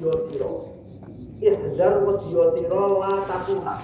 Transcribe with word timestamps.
wedya 0.00 0.16
sira. 0.32 0.52
Ihdar 1.40 1.94
sira 2.20 2.84
la 2.88 3.12
takuna. 3.28 3.74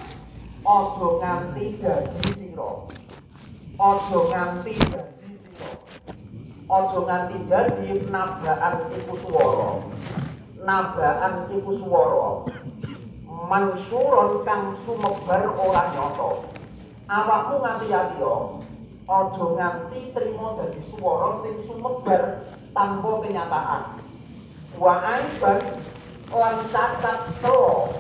Aja 0.67 1.09
nganti 1.21 1.65
dadi 1.79 2.21
sira. 2.33 2.71
Aja 3.77 4.19
nganti 4.33 4.73
dadi 4.73 5.31
sira. 5.45 5.71
Aja 6.73 6.99
nganti 7.05 7.37
dadi 7.49 7.89
nabakan 8.09 8.75
iku 8.97 9.15
swara. 9.29 9.71
Swara. 11.85 12.29
Mansuron 13.47 14.43
kang 14.43 14.75
sumebar 14.89 15.43
ora 15.55 15.83
nyata. 15.93 16.31
Awakmu 17.07 17.55
nganti 17.63 17.87
ya 17.93 18.03
Aja 19.07 19.45
nganti 19.55 19.99
trimo 20.17 20.47
dadi 20.59 20.81
swara 20.91 21.29
sing 21.45 21.55
sumebar 21.69 22.23
tanpa 22.73 23.11
kenyataan. 23.23 23.83
Wa 24.77 25.01
aiban 25.01 25.61
lan 26.33 26.57
cacat 26.75 27.31
telo. 27.39 27.95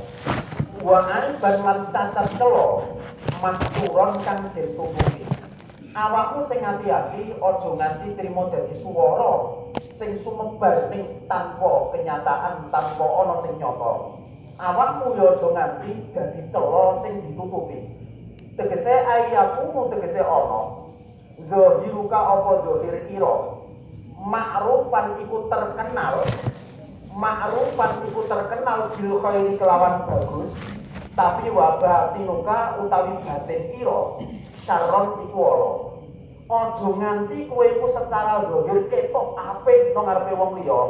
Wa 0.83 0.98
aiban 1.07 1.57
lan 1.62 1.80
cacat 1.95 2.29
telo. 2.34 2.98
Mansuron 3.39 4.19
kang 4.27 4.51
ditutupi. 4.55 5.23
Awakmu 5.97 6.45
sing 6.53 6.61
hati-hati 6.61 7.41
aja 7.41 7.69
nganti 7.73 8.20
trimo 8.20 8.53
dadi 8.53 8.84
swara 8.84 9.33
sing 9.97 10.20
sumebar 10.20 10.93
ning 10.93 11.25
tanpa 11.25 11.89
kenyataan, 11.97 12.69
tanpa 12.69 13.07
ana 13.07 13.34
sing 13.45 13.57
nyata. 13.57 13.93
Awakmu 14.61 15.17
ya 15.17 15.37
aja 15.37 15.48
nganti 15.53 15.91
dadi 16.12 16.41
celo 16.53 17.01
sing 17.05 17.12
ditutupi. 17.25 17.79
Tegese 18.56 18.93
ayakumu 18.93 19.89
tegese 19.93 20.20
ana. 20.20 20.61
Zahiruka 21.37 22.17
apa 22.17 22.65
zahir 22.65 22.97
ira? 23.12 23.34
Ma'rufan 24.17 25.20
iku 25.20 25.47
terkenal. 25.53 26.25
Ma'rufan 27.16 28.05
iku 28.12 28.29
terkenal 28.29 28.93
bil 28.93 29.16
khairi 29.25 29.56
kelawan 29.56 30.05
bagus. 30.05 30.52
Tapi 31.16 31.48
wabah 31.48 32.12
tinuka 32.12 32.77
utawi 32.77 33.17
batin 33.25 33.72
ira 33.72 34.20
saron 34.69 35.25
iku 35.25 35.41
ala. 35.41 35.72
Aja 36.47 36.89
nganti 36.92 37.48
kowe 37.48 37.64
iku 37.64 37.87
secara 37.97 38.44
zahir 38.47 38.87
ketok 38.92 39.33
apik 39.34 39.97
nang 39.97 40.05
ngarepe 40.06 40.33
wong 40.37 40.50
liya. 40.61 40.83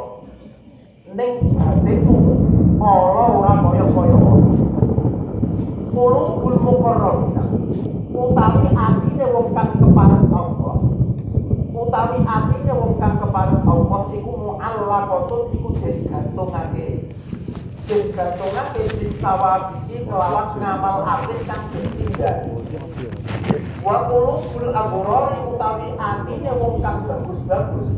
Ning 1.15 1.31
batinmu 1.55 2.17
ala 2.83 3.23
ora 3.39 3.51
kaya-kaya. 3.63 4.19
Kulo 5.95 6.21
kul 6.43 6.55
mukarrabina. 6.61 7.43
Utawi 8.13 8.67
atine 8.75 9.25
wong 9.31 9.47
kang 9.55 9.71
kepareng 9.79 10.29
Allah. 10.29 10.75
Utawi 11.73 12.19
atine 12.21 12.71
wong 12.75 12.93
kang 13.01 13.15
kepareng 13.17 13.63
Allah 13.65 14.01
iku 14.13 14.31
mu'allaqatun 14.37 15.41
iku 15.57 15.69
digantungake. 15.81 17.09
Digantungake 18.17 18.81
disawabisi 18.97 20.01
kelawan 20.09 20.49
ngamal 20.57 21.05
apik 21.05 21.37
kang 21.45 21.69
ditindak. 21.69 22.49
Wa 23.85 24.09
qulubul 24.09 24.73
abror 24.73 25.37
utawi 25.53 25.93
atine 26.01 26.49
wong 26.57 26.81
kang 26.81 27.05
bagus-bagus 27.05 27.93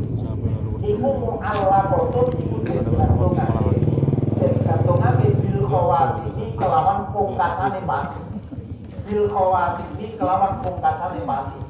iku 0.84 1.08
mu'allaqatun 1.24 2.36
iku 2.36 2.56
digantungake. 2.68 3.80
Digantungake 4.36 5.26
bil 5.40 5.64
khawatimi 5.64 6.52
kelawan 6.52 7.00
pungkasane 7.16 7.80
mati. 7.88 8.20
Bil 9.08 9.24
khawatimi 9.24 10.20
kelawan 10.20 10.52
pungkasane 10.60 11.20
mati. 11.24 11.60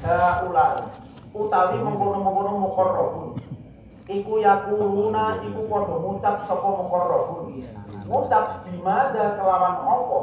Haula 0.00 0.96
utawi 1.36 1.76
mengkono-mengkono 1.76 2.56
mukarrabun. 2.56 3.36
Iku 4.08 4.40
yakuluna 4.40 5.44
iku 5.44 5.60
padha 5.68 5.96
ngucap 6.00 6.48
sapa 6.48 6.68
mukarrabun. 6.72 7.52
Ngucap 8.08 8.64
dimada 8.64 9.36
kelawan 9.36 9.84
apa? 9.84 10.18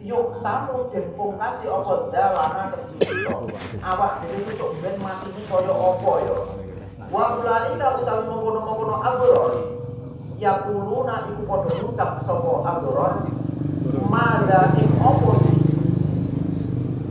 Yuk 0.00 0.38
tamu 0.46 0.86
den 0.94 1.10
pungkasi 1.18 1.66
apa 1.66 1.92
dalana 2.14 2.64
kesito. 2.70 3.50
Awak 3.82 4.30
itu 4.30 4.54
kok 4.54 4.72
ben 4.78 4.94
mati 5.02 5.26
iki 5.34 5.42
kaya 5.50 5.74
apa 5.74 6.12
ya? 6.22 6.38
Wa 7.10 7.24
ulaika 7.42 7.86
utawi 7.98 8.22
mengkono-mengkono 8.30 8.96
abror. 9.02 9.52
Yakuluna 10.38 11.34
iku 11.34 11.42
padha 11.50 11.70
ngucap 11.82 12.10
sapa 12.22 12.52
abror. 12.62 13.12
Mada 14.06 14.70
ing 14.78 14.90
apa 15.02 15.32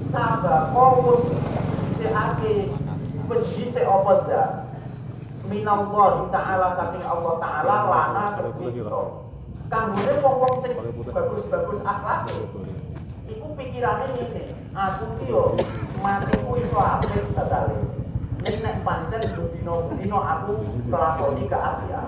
Sabah 0.09 0.73
kawun 0.73 1.21
seake 1.99 2.71
penjite 3.29 3.81
apa 3.83 4.13
dah 4.25 4.47
minallah 5.45 6.25
ta'ala 6.33 6.67
saking 6.73 7.03
Allah 7.05 7.33
ta'ala 7.37 7.75
lana 7.85 8.23
tercipta 8.41 9.28
kanggone 9.69 10.13
wong-wong 10.25 10.53
sing 10.65 10.73
bagus-bagus 11.13 11.79
akhlak. 11.85 12.25
Iku 13.29 13.45
pikirane 13.53 14.05
ngene 14.17 14.43
aku 14.73 15.05
ki 15.21 15.29
yo 15.29 15.53
matiku 16.01 16.57
iso 16.57 16.77
apik 16.77 17.29
tetale 17.33 17.77
nek 18.41 18.55
nek 18.63 18.75
pancen 18.81 19.21
dino 19.53 19.91
dino 19.93 20.19
aku 20.23 20.53
kelakoni 20.87 21.43
keapian 21.45 22.07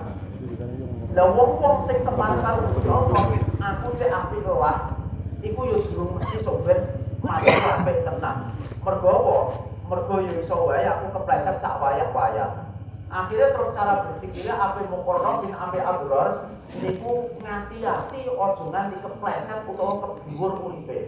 lah 1.12 1.26
wong-wong 1.28 1.84
sing 1.84 2.00
kepareng 2.02 2.40
karo 2.40 2.64
aku 3.60 3.86
cek 4.00 4.10
apik 4.10 4.46
lah 4.46 4.98
iku 5.44 5.60
yo 5.68 5.76
durung 5.90 6.18
mesti 6.18 6.42
sok 6.42 6.58
ben 6.66 6.78
mati 7.22 7.54
apik 7.54 8.02
tenan. 8.02 8.50
Mergo 8.82 9.10
apa? 9.10 9.36
Mergo 9.86 10.14
yo 10.26 10.32
iso 10.42 10.56
wae 10.66 10.82
aku 10.82 11.06
kepleset 11.14 11.62
sak 11.62 11.78
wayah-wayah 11.78 12.61
akhirnya 13.12 13.52
terus 13.52 13.76
cara 13.76 13.92
berpikirnya 14.08 14.54
apa 14.56 14.88
mukorrom 14.88 15.44
bin 15.44 15.52
ambe 15.52 15.78
abror 15.84 16.48
niku 16.80 17.36
ngati-hati 17.44 18.20
ojo 18.32 18.64
nganti 18.72 18.96
kepleset 19.04 19.68
utawa 19.68 19.92
kebiwur 20.00 20.52
uripe. 20.64 20.98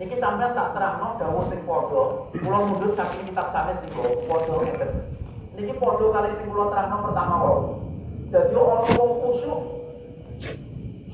Niki 0.00 0.16
sampean 0.16 0.56
tak 0.56 0.72
terangno 0.72 1.20
dawuh 1.20 1.44
sing 1.52 1.60
padha. 1.68 2.02
Kula 2.32 2.58
mundur 2.64 2.96
saking 2.96 3.28
kitab 3.28 3.52
sanes 3.52 3.84
niku 3.84 4.24
padha 4.24 4.54
ngeten. 4.64 4.90
Niki 5.60 5.76
padha 5.76 6.06
kali 6.08 6.30
sing 6.40 6.48
kula 6.48 6.72
terangno 6.72 6.96
pertama 7.04 7.36
wae. 7.44 7.60
Dadi 8.32 8.56
ana 8.56 8.88
wong 8.96 9.12
kusuk 9.20 9.60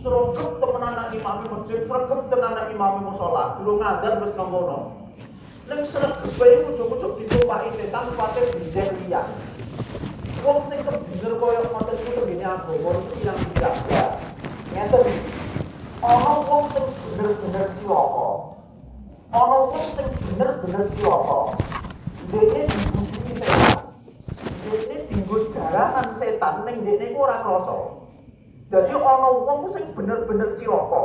sregep 0.06 0.50
temenan 0.62 0.92
nang 0.94 1.08
imam 1.10 1.36
masjid 1.50 1.80
sregep 1.82 2.20
temenan 2.30 2.52
nang 2.54 2.68
imam 2.70 2.92
musala 3.02 3.58
durung 3.58 3.82
ngadzan 3.82 4.22
wis 4.22 4.32
ngono 4.38 4.78
ning 5.66 5.80
sregep 5.90 6.38
iku 6.38 6.68
ujug-ujug 6.70 7.12
ditumpaki 7.18 7.74
setan 7.74 8.14
kuwatir 8.14 8.44
binjeng 8.54 8.94
liyan 9.02 9.26
wong 10.46 10.70
sing 10.70 10.78
kebener 10.86 11.32
koyo 11.42 11.60
ngoten 11.66 11.98
iku 11.98 12.10
tembene 12.22 12.46
agama 12.46 12.78
iku 12.78 12.90
ilang 13.18 13.38
tidak 13.50 13.74
ya. 13.90 14.04
Ngeten. 14.70 15.06
Ana 16.06 16.32
wong 16.46 16.64
sing 16.70 16.86
bener-bener. 16.86 17.66
Ana 19.34 19.54
wong 19.58 19.86
sing 19.98 20.08
bener-bener. 20.22 20.84
Dene 22.30 22.62
setan. 22.70 23.78
Dene 24.70 24.96
dinggo 25.10 25.36
jaranan 25.50 26.08
setan 26.22 26.54
ning 26.62 26.76
dene 26.86 27.04
iku 27.10 27.18
ora 27.26 27.42
krasa. 27.42 27.76
Jadi 28.70 28.94
ana 28.94 29.28
wong 29.42 29.74
sing 29.74 29.84
bener-bener 29.98 30.48
cilaka. 30.62 31.04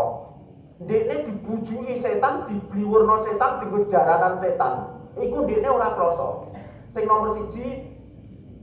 Dene 0.82 1.30
dibujuki 1.30 2.02
setan, 2.02 2.46
dibliwurna 2.46 3.26
setan, 3.26 3.52
dinggo 3.66 3.90
jaranan 3.90 4.38
setan. 4.38 4.74
Iku 5.18 5.50
dene 5.50 5.66
ora 5.66 5.98
krasa. 5.98 6.30
Sing 6.94 7.10
nomor 7.10 7.42
siji 7.42 7.91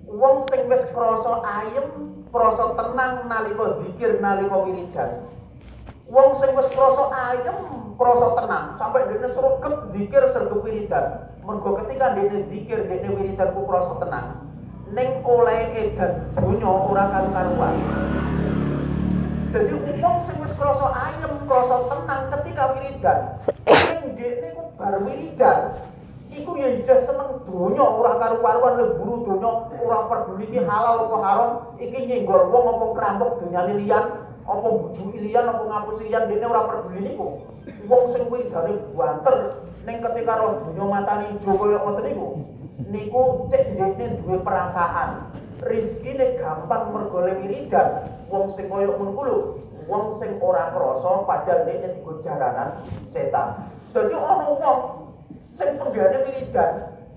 wong 0.08 0.48
sing 0.48 0.64
wis 0.72 0.84
krasa 0.96 1.44
ayem, 1.44 1.86
krasa 2.32 2.64
tenang 2.80 3.28
nalika 3.28 3.66
zikir 3.84 4.16
nalika 4.24 4.56
wiridan. 4.64 5.10
Wong 6.08 6.40
sing 6.40 6.56
wis 6.56 6.68
krasa 6.72 7.04
ayem, 7.12 7.58
krasa 8.00 8.28
tenang, 8.40 8.66
sampai 8.80 9.04
dene 9.12 9.28
sregep 9.36 9.74
zikir 9.92 10.22
sregep 10.32 10.60
wiridan. 10.64 11.06
Mergo 11.44 11.76
ketika 11.84 12.16
dene 12.16 12.48
zikir, 12.48 12.88
dene 12.88 13.08
wiridan 13.20 13.52
ku 13.52 13.68
krasa 13.68 13.94
tenang. 14.00 14.26
Ning 14.88 15.20
oleh 15.20 15.76
edan 15.76 16.32
donya 16.32 16.64
ora 16.64 17.04
karu-karuan. 17.12 17.76
Jadi 19.52 19.76
wong 20.00 20.16
sing 20.24 20.36
wis 20.40 20.54
krasa 20.56 20.88
ayem, 20.96 21.32
krasa 21.44 21.76
tenang 21.92 22.22
ketika 22.32 22.64
wiridan, 22.72 23.20
ning 23.68 24.04
dene 24.16 24.48
ku 24.56 24.64
bar 24.80 24.96
wiridan, 25.04 25.76
iku 26.28 26.60
ya 26.60 26.68
ijazah 26.76 27.08
seneng 27.08 27.40
donya 27.48 27.84
ora 27.84 28.20
karu-karuan 28.20 28.74
leburu 28.76 29.14
donya 29.24 29.50
ora 29.80 29.98
peduli 30.12 30.44
iki 30.48 30.60
halal 30.60 31.08
apa 31.08 31.16
haram. 31.24 31.50
Iki 31.80 31.98
nyenggol 32.04 32.52
wong 32.52 32.64
apa 32.76 32.86
kerampok 32.96 33.30
donyane 33.40 33.72
liyan 33.80 34.04
apa 34.48 34.66
bujuk 34.68 35.12
liyan 35.16 35.48
apa 35.48 35.62
ngapus 35.64 35.96
liyan 36.04 36.28
dene 36.28 36.46
ora 36.46 36.62
peduli 36.68 37.00
niku. 37.04 37.28
Wong 37.88 38.02
sing 38.12 38.22
kuwi 38.28 38.48
gare 38.52 38.72
banter 38.92 39.36
ning 39.88 39.96
ketika 40.04 40.34
roh 40.36 40.52
donya 40.68 40.84
matane 40.84 41.24
ijo 41.32 41.50
kaya 41.56 41.78
ngoten 41.80 42.04
niku 42.04 42.28
niku 42.92 43.20
cek 43.48 43.64
dene 43.76 44.04
duwe 44.20 44.36
perasaan. 44.44 45.32
Rezekine 45.58 46.38
gampang 46.38 46.92
mergo 46.92 47.24
wiridan. 47.24 47.88
Wong 48.28 48.52
sing 48.52 48.68
kaya 48.68 48.92
ngono 48.92 49.56
wong 49.88 50.20
sing 50.20 50.36
ora 50.44 50.68
krasa 50.76 51.24
padahal 51.24 51.64
dene 51.64 51.96
digo 51.96 52.20
jaranan 52.20 52.84
setan. 53.16 53.72
Dadi 53.96 54.12
ana 54.12 54.52
wong 54.52 55.07
sing 55.58 55.70
penggane 55.76 56.18
wiridan 56.24 56.72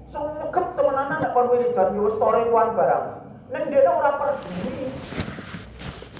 sregep 0.09 0.65
temenanan 0.75 1.21
nek 1.21 1.31
kon 1.37 1.47
wiridan 1.53 1.95
yo 1.95 2.09
wis 2.09 2.17
sore 2.17 2.41
kuan 2.49 2.73
barang 2.73 3.05
ning 3.53 3.63
dene 3.69 3.89
ora 3.89 4.11
peduli 4.17 4.89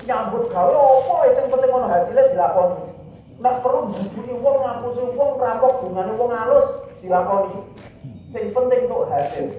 nyambut 0.06 0.50
gawe 0.50 0.74
apa 0.74 1.16
sing 1.38 1.46
penting 1.50 1.72
ono 1.72 1.88
hasilnya 1.88 2.32
dilakoni. 2.34 2.80
Nek 3.42 3.56
perlu 3.66 3.90
dibujuki 3.90 4.34
wong 4.38 4.58
ngapusi 4.62 5.04
wong 5.18 5.32
rampok 5.42 5.82
bungane 5.82 6.12
wong 6.18 6.30
halus 6.34 6.68
dilakoni. 7.02 7.58
Sing 8.34 8.54
penting 8.54 8.90
untuk 8.90 9.10
hasil. 9.12 9.50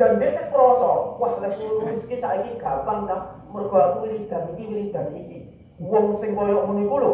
Dan 0.00 0.16
dia 0.16 0.48
krasa, 0.48 0.92
wah 1.20 1.32
lek 1.44 1.60
rezeki 1.60 2.24
saiki 2.24 2.56
gampang 2.56 3.04
ta, 3.04 3.36
mergo 3.52 3.76
aku 3.76 4.08
wiridan 4.08 4.48
iki 4.56 4.64
wiridan 4.64 5.12
iki. 5.12 5.44
Wong 5.76 6.16
sing 6.24 6.32
koyo 6.32 6.64
ngono 6.64 6.80
iku 6.88 6.96
lho, 6.96 7.12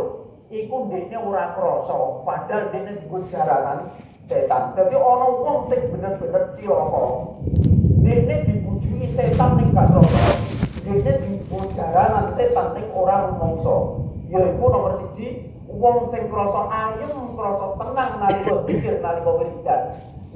iku 0.54 0.76
ndekne 0.86 1.18
ora 1.18 1.50
krasa, 1.58 1.94
padahal 2.22 2.70
dekne 2.70 3.02
digo 3.02 3.26
jaranan 3.26 3.90
setan. 4.26 4.75
Dadi 4.75 4.96
ana 4.99 5.26
wong 5.31 5.58
sing 5.70 5.81
bener-bener 5.90 6.43
cilaka. 6.58 7.05
Dekne 8.02 8.37
dibujuki 8.46 9.06
setan 9.14 9.50
ning 9.58 9.70
gak 9.75 9.87
krasa. 9.90 10.25
Dekne 10.82 11.12
digo 11.23 11.58
jaranan 11.75 12.34
setan 12.34 12.75
ning 12.75 12.87
ora 12.94 13.31
rumangsa. 13.31 13.76
Yaiku 14.26 14.67
nomor 14.67 14.93
siji, 15.02 15.55
wong 15.70 16.11
sing 16.11 16.26
krasa 16.26 16.62
ayem, 16.67 17.14
krasa 17.38 17.67
tenang 17.78 18.12
nalika 18.19 18.55
pikir 18.67 18.94
nalika 18.99 19.31
wiridan. 19.38 19.81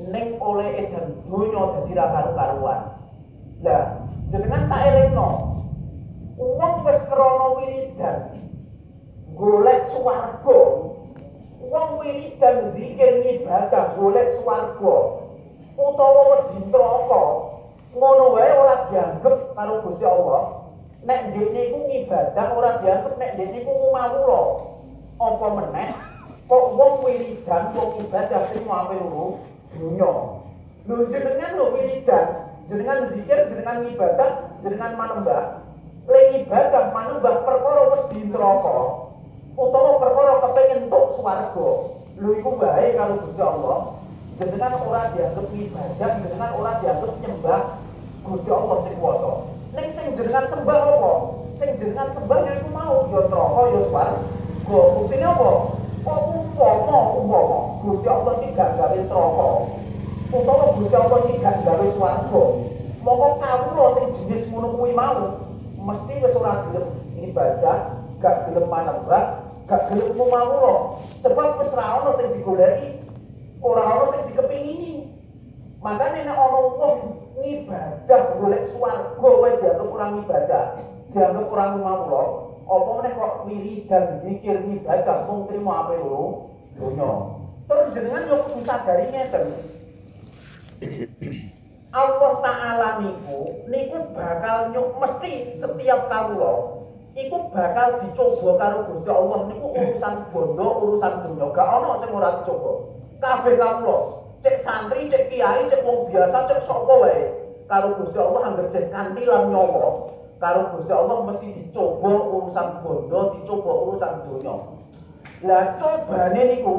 Ning 0.00 0.26
oleh 0.40 0.68
edan 0.86 1.20
donya 1.26 1.62
dadi 1.76 1.92
ra 1.92 2.06
karu-karuan. 2.14 2.80
Lah, 3.60 3.84
jenengan 4.32 4.70
tak 4.72 4.80
elingno. 4.88 5.28
Wong 6.40 6.74
wis 6.88 7.02
krana 7.10 7.46
wiridan, 7.60 8.18
golek 9.36 9.92
swarga. 9.92 10.89
Wong 11.60 12.00
wiridan 12.00 12.72
zikir 12.72 13.20
ibadah 13.20 13.92
golek 14.00 14.40
swarga. 14.40 14.96
Utawa 15.76 16.22
wedi 16.32 16.72
neraka. 16.72 17.24
Ngono 17.92 18.24
wae 18.32 18.48
ora 18.48 18.88
dianggep 18.88 19.52
karo 19.52 19.84
Gusti 19.84 20.04
Allah. 20.08 20.72
Nek 21.04 21.36
dene 21.36 21.60
iku 21.68 21.80
ibadah 21.84 22.46
ora 22.56 22.80
dianggep 22.80 23.14
nek 23.20 23.36
dene 23.36 23.60
iku 23.60 23.72
ngawula. 23.92 24.40
Apa 25.20 25.46
meneh 25.60 25.90
kok 26.48 26.64
wong 26.80 27.04
wiridan 27.04 27.76
wong 27.76 27.90
ibadah 28.08 28.40
sing 28.48 28.64
ape 28.64 28.96
loro 28.96 29.44
dunya. 29.76 30.12
Lho 30.88 30.94
jenengan 31.12 31.60
lho 31.60 31.76
wiridan, 31.76 32.26
jenengan 32.72 33.12
zikir, 33.12 33.52
jenengan 33.52 33.84
ibadah, 33.84 34.30
jenengan 34.64 34.96
manembah. 34.96 35.44
Le 36.08 36.40
ibadah 36.40 36.88
manembah 36.88 37.44
perkara 37.44 37.82
wedi 37.92 38.32
neraka. 38.32 39.09
Utawa 39.60 40.00
perkara 40.00 40.32
kepengin 40.48 40.88
entuk 40.88 41.20
swarga. 41.20 41.68
Lho 42.16 42.28
iku 42.40 42.50
bae 42.56 42.96
karo 42.96 43.20
Gusti 43.20 43.42
Allah. 43.44 43.78
Jenengan 44.40 44.72
ora 44.88 45.12
dianggap 45.12 45.52
ibadah 45.52 46.10
jenengan 46.24 46.50
ora 46.56 46.72
dianggap 46.80 47.12
nyembah 47.20 47.60
Gusti 48.24 48.48
Allah 48.48 48.76
sing 48.88 48.94
kuwasa 48.96 49.32
ning 49.76 49.86
sing 49.92 50.06
jenengan 50.16 50.44
sembah 50.48 50.80
apa? 50.80 51.12
Sing 51.60 51.70
jenengan 51.76 52.08
sembah 52.16 52.38
ya 52.48 52.52
iku 52.56 52.68
mau 52.72 53.04
ya 53.12 53.20
neraka 53.28 53.62
ya 53.68 53.80
swarga. 53.92 54.16
Buktine 54.64 55.26
apa? 55.28 55.50
Kok 56.00 56.20
umpama 56.32 56.98
umpama 57.20 57.58
Gusti 57.84 58.08
Allah 58.08 58.32
iki 58.40 58.56
gak 58.56 58.70
gawe 58.80 58.96
neraka 58.96 59.50
utawa 60.30 60.64
Gusti 60.78 60.94
Allah 60.96 61.18
iki 61.26 61.34
gak 61.42 61.56
gawe 61.66 61.86
swarga 62.00 62.42
mongko 63.00 63.28
kawula 63.40 63.84
sing 63.96 64.06
jenis 64.20 64.44
ngono 64.52 64.68
kuwi 64.76 64.92
mau 64.92 65.40
mesti 65.80 66.12
wis 66.20 66.36
ora 66.36 66.68
gelem 66.68 66.86
ibadah 67.24 67.78
gak 68.20 68.36
gelem 68.46 68.68
manembah 68.68 69.49
gak 69.70 69.86
gelem 69.86 70.18
kumawula 70.18 70.98
sebab 71.22 71.62
wis 71.62 71.70
ora 71.70 71.86
ana 72.02 72.10
sing 72.18 72.28
digoleki 72.34 72.88
ora 73.62 73.82
ana 73.86 74.04
sing 74.10 74.22
dikepingini. 74.26 74.92
Makanya 75.78 76.26
nek 76.26 76.36
ana 76.42 76.58
wong 76.74 76.96
ngibadah 77.38 78.22
golek 78.42 78.66
swarga 78.74 79.30
wae 79.38 79.54
dianggap 79.62 79.86
kurang 79.86 80.12
ibadah 80.26 80.64
dianggap 81.14 81.46
kurang 81.46 81.70
kumawula 81.78 82.22
apa 82.70 82.90
meneh 82.98 83.12
kok 83.18 83.34
wiridan 83.50 84.04
zikir 84.22 84.58
ibadah 84.62 85.26
mung 85.26 85.46
trimo 85.50 85.70
ape 85.74 85.94
loro 85.98 86.54
donya 86.78 87.10
terus 87.66 87.94
jenengan 87.94 88.30
yo 88.30 88.36
kudu 88.46 88.62
sadari 88.66 89.06
ngeten. 89.10 89.44
Allah 91.90 92.32
Ta'ala 92.38 92.88
niku 93.02 93.66
niku 93.66 93.98
bakal 94.14 94.70
nyuk 94.70 94.94
mesti 95.02 95.58
setiap 95.58 96.00
kawula 96.06 96.79
iku 97.26 97.52
bakal 97.52 98.00
dicoba 98.00 98.50
karo 98.56 98.78
Gusti 98.88 99.10
Allah 99.10 99.38
niku 99.50 99.66
urusan 99.76 100.14
bondo 100.32 100.68
urusan 100.84 101.12
dunya 101.26 101.46
gak 101.52 101.68
ana 101.68 101.90
sing 102.00 102.10
ora 102.14 102.30
dicoba. 102.40 102.72
Kabeh 103.20 103.54
kawula 103.60 103.96
cek 104.40 104.56
santri 104.64 105.12
cek 105.12 105.28
kiai 105.28 105.68
cek 105.68 105.84
wong 105.84 106.08
biasa 106.08 106.48
cek 106.48 106.60
sapa 106.64 106.94
wae. 107.00 107.20
Karo 107.68 107.88
Gusti 108.00 108.18
Allah 108.18 108.42
anggere 108.48 108.72
cek 108.72 108.88
kanthi 108.88 109.22
lan 109.28 109.52
nyawa. 109.52 110.12
Karo 110.40 110.60
Gusti 110.72 110.92
Allah 110.92 111.16
mesti 111.28 111.48
dicoba 111.52 112.12
urusan 112.32 112.68
bondo 112.80 113.20
dicoba 113.36 113.72
urusan 113.86 114.14
dunya 114.24 114.56
lah 115.40 115.80
cobane 115.80 116.42
niku 116.52 116.76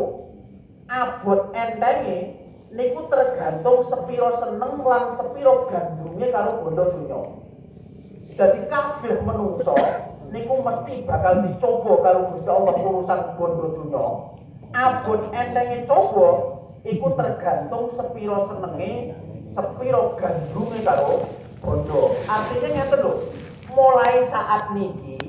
abot 0.85 1.49
entenge 1.57 2.38
niku 2.69 3.09
tergantung 3.09 3.89
sepiro 3.89 4.38
seneng 4.38 4.85
lan 4.85 5.17
sepiro 5.17 5.65
gandrunge 5.73 6.27
karo 6.29 6.61
bondo 6.61 6.83
dunya 6.93 7.19
jadi 8.38 8.59
kabeh 8.69 9.17
menungso 9.25 9.73
niku 10.31 10.63
mesti 10.63 11.04
bakal 11.04 11.44
dicoba 11.44 11.94
karo 12.00 12.19
Gusti 12.31 12.48
Allah 12.48 12.75
urusan 12.80 13.19
bondo 13.36 13.66
dunya. 13.75 14.06
Abot 14.72 15.22
entenge 15.36 15.83
coba 15.92 16.28
iku 16.88 17.07
tergantung 17.19 17.92
sepiro 18.00 18.48
senenge, 18.48 19.12
sepiro 19.51 20.16
gandrunge 20.16 20.80
karo 20.88 21.28
bondo. 21.60 22.16
Artinya 22.31 22.68
ngeten 22.72 23.00
lho, 23.04 23.13
mulai 23.75 24.24
saat 24.31 24.72
niki 24.72 25.19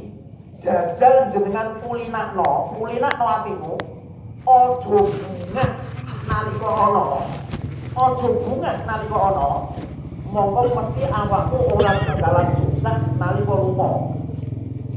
jajal 0.62 1.34
jenengan 1.34 1.82
kulinakno, 1.82 2.78
kulinakno 2.78 3.26
atimu 3.26 3.74
ojo 4.46 5.10
bunga 5.10 5.66
nalika 6.30 6.70
ana. 6.70 7.04
Ojo 7.98 8.28
bunga 8.46 8.70
nalika 8.86 9.18
ana. 9.18 9.46
Monggo 10.32 10.64
mesti 10.72 11.04
awakmu 11.12 11.76
ora 11.76 11.92
bakalan 12.08 12.46
susah 12.56 12.96
nalika 13.18 13.52
lunga. 13.58 14.21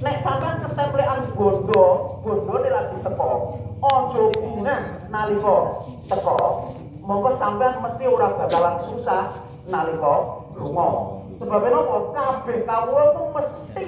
Nek 0.05 0.21
sampean 0.21 0.61
ketemplean 0.61 1.33
bondo, 1.33 1.85
bondone 2.21 2.69
lagi 2.69 2.97
teko. 3.01 3.57
Aja 3.81 4.23
bunga 4.37 4.77
nalika 5.09 5.57
teko. 6.05 6.37
Monggo 7.01 7.33
sampean 7.41 7.81
mesti 7.81 8.05
ora 8.05 8.29
bakalan 8.37 8.75
susah 8.85 9.33
nalika 9.65 10.45
lunga. 10.53 10.89
Sebab 11.41 11.63
napa? 11.67 11.97
Kabeh 12.13 12.63
kawula 12.69 13.03
ku 13.17 13.23
mesti 13.33 13.87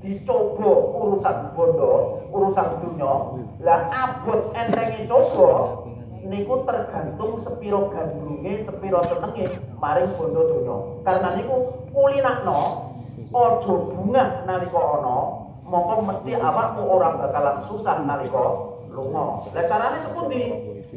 dicoba 0.00 0.72
urusan 0.96 1.36
bondo, 1.52 1.92
urusan 2.32 2.68
dunya. 2.80 3.12
Lah 3.60 3.92
abot 3.92 4.56
entenge 4.56 5.04
coba 5.04 5.84
niku 6.24 6.64
tergantung 6.64 7.44
sepiro 7.44 7.92
gandrunge, 7.92 8.64
sepiro 8.64 9.04
senenge 9.04 9.60
maring 9.76 10.16
bondo 10.16 10.40
dunya. 10.48 10.76
Karena 11.04 11.28
niku 11.36 11.56
kulinakno 11.92 12.88
aja 13.32 13.74
bunga 13.94 14.24
nalika 14.48 14.80
ana 14.80 15.41
mongko 15.72 16.04
mesti 16.04 16.36
awakmu 16.36 16.84
ora 16.84 17.16
bakalan 17.16 17.64
susah 17.64 18.04
nalika 18.04 18.44
lunga. 18.92 19.48
Lah 19.56 19.64
carane 19.64 20.04
sepundi 20.04 20.42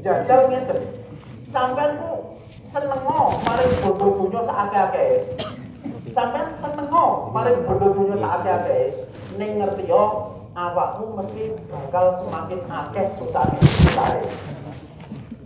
jajal 0.03 0.51
ngeten. 0.51 0.79
Sampean 1.55 1.96
ku 2.03 2.36
senengo 2.75 3.39
maring 3.48 3.74
bondo 3.79 4.08
dunya 4.20 4.41
sakake-ake 4.44 5.08
sampean 6.12 6.48
senengo 6.60 7.32
maring 7.32 7.63
bondo 7.63 7.88
dunya 7.96 8.20
sakake-ake 8.20 9.08
ning 9.39 9.63
ngerti 9.63 9.88
yo 9.88 10.03
awakmu 10.60 11.15
mesti 11.15 11.55
bakal 11.72 12.20
semakin 12.20 12.60
akeh 12.67 13.05
susahane 13.15 14.27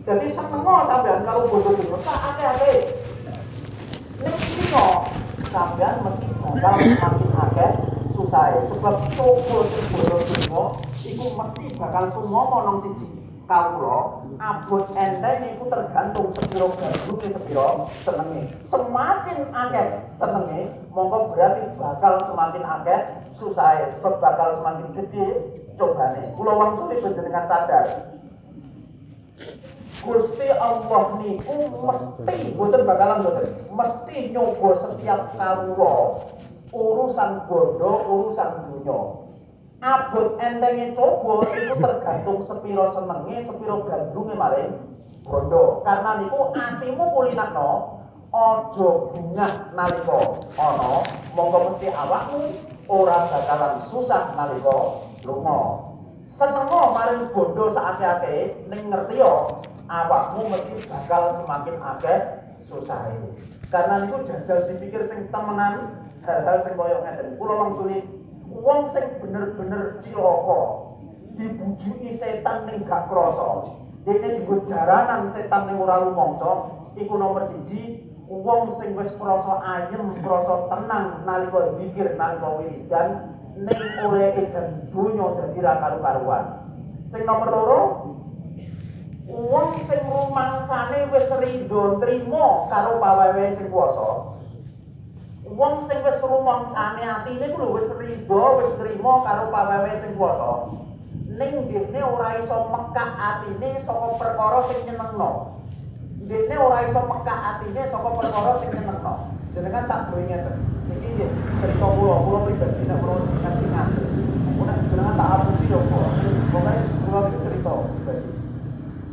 jadi 0.09 0.27
senengo 0.33 0.75
sampean 0.89 1.21
karo 1.21 1.41
bondo 1.53 1.69
dunya 1.77 1.97
sakake-ake 2.01 2.73
ning 4.25 4.33
iki 4.33 4.63
kok 4.73 5.13
sampean 5.53 5.95
mesti 6.01 6.27
bakal 6.33 6.73
semakin 6.81 7.29
akeh 7.45 7.71
sebab 8.79 8.95
coba 9.11 9.57
sing 9.75 9.85
bodo 9.91 10.17
donga 10.23 10.63
iku 11.03 11.25
mesti 11.35 11.65
bakal 11.75 12.03
tumomo 12.15 12.57
nang 12.63 12.77
siji? 12.87 13.07
Kawula 13.43 14.23
abot 14.39 14.87
enteng 14.95 15.51
iku 15.51 15.67
tergantung 15.67 16.31
sepiro 16.31 16.71
gandrunge 16.79 17.27
sepiro 17.27 17.91
senenge. 18.07 18.55
Semakin 18.71 19.39
akeh 19.51 19.87
senenge 20.15 20.59
mongko 20.95 21.35
berarti 21.35 21.75
bakal 21.75 22.23
semakin 22.23 22.63
akeh 22.63 22.99
susah 23.35 23.83
sebab 23.99 24.23
bakal 24.23 24.63
semakin 24.63 24.87
gede 24.95 25.27
cobane. 25.75 26.31
Kula 26.39 26.53
wangsuli 26.55 27.03
panjenengan 27.03 27.51
sadar. 27.51 27.85
Gusti 29.99 30.47
Allah 30.55 31.03
niku 31.19 31.57
mesti 31.83 32.55
boten 32.55 32.87
bakalan 32.87 33.27
boten 33.27 33.45
mesti 33.75 34.31
nyoba 34.31 34.69
setiap 34.87 35.35
kawula 35.35 35.95
urusan 36.69 37.31
bondo 37.49 37.91
urusan 38.05 38.49
dunya 38.69 38.99
abot 39.79 40.35
entenge 40.43 40.91
coba 40.91 41.47
itu 41.55 41.73
tergantung 41.79 42.43
sepiro 42.43 42.91
senenge 42.91 43.47
sepiro 43.47 43.75
gandrunge 43.87 44.35
maring 44.35 44.71
bondo. 45.23 45.85
Karena 45.87 46.19
niku 46.19 46.51
atimu 46.51 47.05
kulinakno 47.15 47.69
aja 48.29 48.89
bungah 49.09 49.53
nalika 49.73 50.19
ana 50.59 51.01
monggo 51.33 51.57
mesti 51.71 51.87
awakmu 51.89 52.41
ora 52.91 53.17
bakalan 53.31 53.73
susah 53.89 54.35
nalika 54.35 54.77
lunga. 55.23 55.59
Senengo 56.35 56.79
maring 56.91 57.23
bondo 57.31 57.71
saake-ake 57.71 58.67
ning 58.67 58.81
ngerti 58.91 59.23
yo 59.23 59.63
awakmu 59.87 60.51
mesti 60.51 60.75
bakal 60.91 61.39
semakin 61.39 61.75
akeh 61.79 62.19
susah 62.67 62.99
karena 63.69 64.05
itu 64.05 64.17
jajal 64.25 64.65
dipikir 64.65 65.05
sing 65.09 65.29
temenan 65.29 66.08
hal-hal 66.25 66.57
sing 66.65 66.73
koyo 66.75 66.97
ngeten. 67.03 67.37
Kula 67.39 67.53
wangsuli 67.55 67.97
wong 68.49 68.91
sing 68.91 69.05
bener-bener 69.21 70.01
cilaka 70.03 70.61
dibujuki 71.39 72.19
setan 72.19 72.67
ning 72.67 72.83
gak 72.83 73.07
krasa. 73.07 73.75
Dene 74.03 74.41
digo 74.41 74.63
jaranan 74.67 75.31
setan 75.31 75.69
ning 75.69 75.77
ora 75.79 76.03
rumangsa 76.03 76.51
iku 76.99 77.15
nomor 77.15 77.47
siji 77.51 78.03
wong 78.27 78.75
sing 78.81 78.97
wis 78.97 79.11
krasa 79.15 79.53
ayem 79.63 80.19
krasa 80.19 80.55
tenang 80.67 81.05
nalika 81.23 81.77
pikir 81.79 82.17
nalika 82.19 82.49
wiridan 82.59 83.09
ning 83.55 83.81
ureke 84.03 84.43
dan 84.51 84.67
donya 84.91 85.27
dadi 85.39 85.59
ra 85.63 85.73
karu-karuan. 85.79 86.45
Sing 87.09 87.21
nomor 87.23 87.47
loro 87.49 87.81
wong 89.29 89.77
sing 89.85 90.01
rumangsane 90.09 90.99
wis 91.13 91.29
rido 91.39 92.01
trima 92.01 92.67
karo 92.67 92.97
pawewe 92.97 93.55
sing 93.55 93.69
kuwasa 93.69 94.28
wong 95.49 95.89
sing 95.89 95.97
wis 96.05 96.21
rumangsane 96.21 97.01
atine 97.01 97.45
ku 97.49 97.57
lho 97.57 97.69
wis 97.73 97.89
rido 97.97 98.43
wis 98.61 98.69
trima 98.77 99.13
karo 99.25 99.49
pawewe 99.49 99.91
sing 99.97 100.13
kuwasa. 100.13 100.77
Ning 101.25 101.71
dene 101.71 101.99
ora 102.05 102.37
iso 102.37 102.69
mekak 102.69 103.11
atine 103.17 103.81
saka 103.81 104.07
perkara 104.21 104.59
sing 104.69 104.79
nyenengno. 104.85 105.57
Dene 106.29 106.55
ora 106.59 106.85
iso 106.85 107.01
mekak 107.01 107.39
atine 107.39 107.81
saka 107.89 108.09
perkara 108.13 108.51
sing 108.61 108.69
nyenengno. 108.77 109.13
Jenengan 109.57 109.89
tak 109.89 110.13
duwe 110.13 110.21
ngeten. 110.29 110.57
Iki 110.89 111.07
nggih 111.17 111.29
cerita 111.61 111.85
kula 111.85 112.15
kula 112.25 112.39
pribadi 112.45 112.81
nek 112.85 112.97
kula 113.01 113.13
ngerti 113.17 113.65
ngaten 113.69 114.05
ora 114.59 114.73
jenengan 114.89 115.17
tak 115.17 115.29
apusi 115.33 115.65
yo 115.69 115.79
kok 115.85 116.09
pokoke 116.53 116.73
kula 117.05 117.19
iki 117.25 117.37
cerita 117.45 117.71
pribadi. 117.73 118.29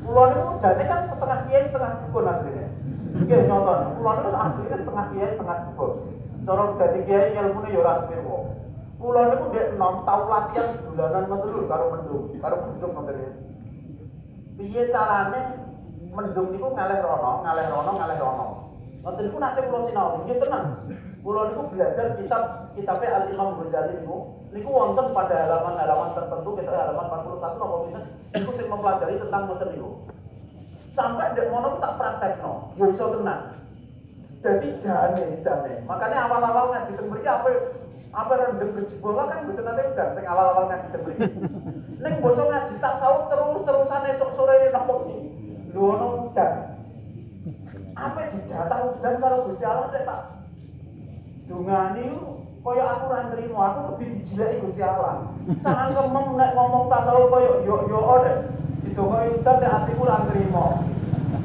Kulo 0.05 0.23
niku 0.31 0.53
jane 0.61 0.83
kan 0.85 1.01
setengah 1.09 1.39
kiai 1.49 1.65
setengah 1.69 1.93
dukun 2.05 2.29
asline. 2.29 2.69
Nggih 3.25 3.41
nyonton. 3.49 3.79
Kulo 3.97 4.11
niku 4.13 4.31
asline 4.37 4.77
setengah 4.85 5.05
kiai 5.13 5.31
setengah 5.33 5.59
dukun. 5.73 6.16
Cara 6.47 6.79
dadi 6.79 7.03
kiai 7.11 7.35
ilmune 7.35 7.75
ya 7.75 7.83
ora 7.83 8.07
sepiro. 8.07 8.47
Kulo 9.03 9.21
niku 9.27 9.45
ndek 9.51 9.75
nom 9.75 10.07
tau 10.07 10.31
latihan 10.31 10.79
bulanan 10.87 11.27
mentelur 11.27 11.67
karo 11.67 11.85
mendung, 11.91 12.39
karo 12.39 12.57
mendung 12.63 12.93
ngoten 12.95 13.19
ya. 13.19 13.31
Piye 14.55 14.83
carane 14.95 15.41
mendung 16.15 16.55
niku 16.55 16.71
ngalih 16.71 17.03
rono, 17.03 17.43
ngalih 17.43 17.67
rono, 17.67 17.93
ngalih 17.99 18.19
rono. 18.23 18.47
Ngoten 19.03 19.23
niku 19.27 19.39
nate 19.43 19.61
kulo 19.67 19.79
sinau, 19.91 20.23
nggih 20.23 20.39
tenang. 20.39 20.67
Kulo 21.27 21.41
niku 21.51 21.63
belajar 21.67 22.07
kitab 22.15 22.43
kitabnya 22.79 23.11
Al 23.11 23.25
Imam 23.27 23.59
Ghazali 23.59 23.93
niku 23.99 24.17
niku 24.55 24.71
wonten 24.71 25.07
pada 25.11 25.51
halaman-halaman 25.51 26.15
tertentu 26.15 26.51
kita 26.55 26.71
halaman 26.71 27.11
41 27.11 27.59
napa 27.59 27.77
pinten 27.83 28.05
niku 28.39 28.51
sing 28.55 28.67
mempelajari 28.71 29.19
tentang 29.19 29.51
ngoten 29.51 29.69
niku. 29.75 29.91
Sampai 30.95 31.35
dek 31.35 31.51
mono 31.51 31.75
tak 31.83 31.99
praktekno, 31.99 32.71
yo 32.79 32.87
iso 32.95 33.11
tenang. 33.19 33.66
Jadi 34.45 34.69
jane 34.85 35.25
jane. 35.41 35.73
Makanya 35.89 36.29
awal-awal 36.29 36.65
ngaji 36.73 36.93
mriki 37.09 37.29
apa 37.29 37.51
apa 38.17 38.33
rendem 38.33 38.73
berjebol 38.73 39.13
kan 39.17 39.45
mboten 39.45 39.65
nate 39.65 39.83
udan 39.93 40.09
sing 40.17 40.25
awal-awal 40.25 40.65
ngaji 40.69 40.87
mriki. 41.05 41.27
Ning 42.03 42.15
basa 42.21 42.43
ngaji 42.45 42.75
tak 42.81 42.95
tau 43.01 43.17
terus-terusan 43.33 44.09
esuk 44.13 44.31
sore 44.37 44.73
napa 44.73 44.95
iki. 45.05 45.19
Lho 45.73 45.83
ono 45.97 46.07
udan. 46.29 46.53
Apa 47.97 48.19
dijatah 48.33 48.81
udan 48.93 49.15
kalau 49.21 49.45
Gusti 49.49 49.65
Allah 49.65 49.89
tak 49.93 50.21
dungani 51.47 52.07
kaya 52.67 52.83
aku 52.83 53.05
ora 53.15 53.31
nrimo, 53.31 53.59
aku 53.63 53.79
lebih 53.95 54.09
dijileki 54.27 54.59
Gusti 54.59 54.83
Allah. 54.83 55.31
Sangan 55.63 55.95
kemeng 55.95 56.35
nek 56.35 56.51
ngomong 56.59 56.91
tasawuf 56.91 57.31
kaya 57.31 57.63
yo 57.63 57.77
yo 57.87 57.99
ode. 58.03 58.33
Didongoi 58.83 59.39
udan 59.39 59.57
nek 59.63 59.75
atiku 59.81 60.03
ora 60.03 60.27
nrimo. 60.27 60.65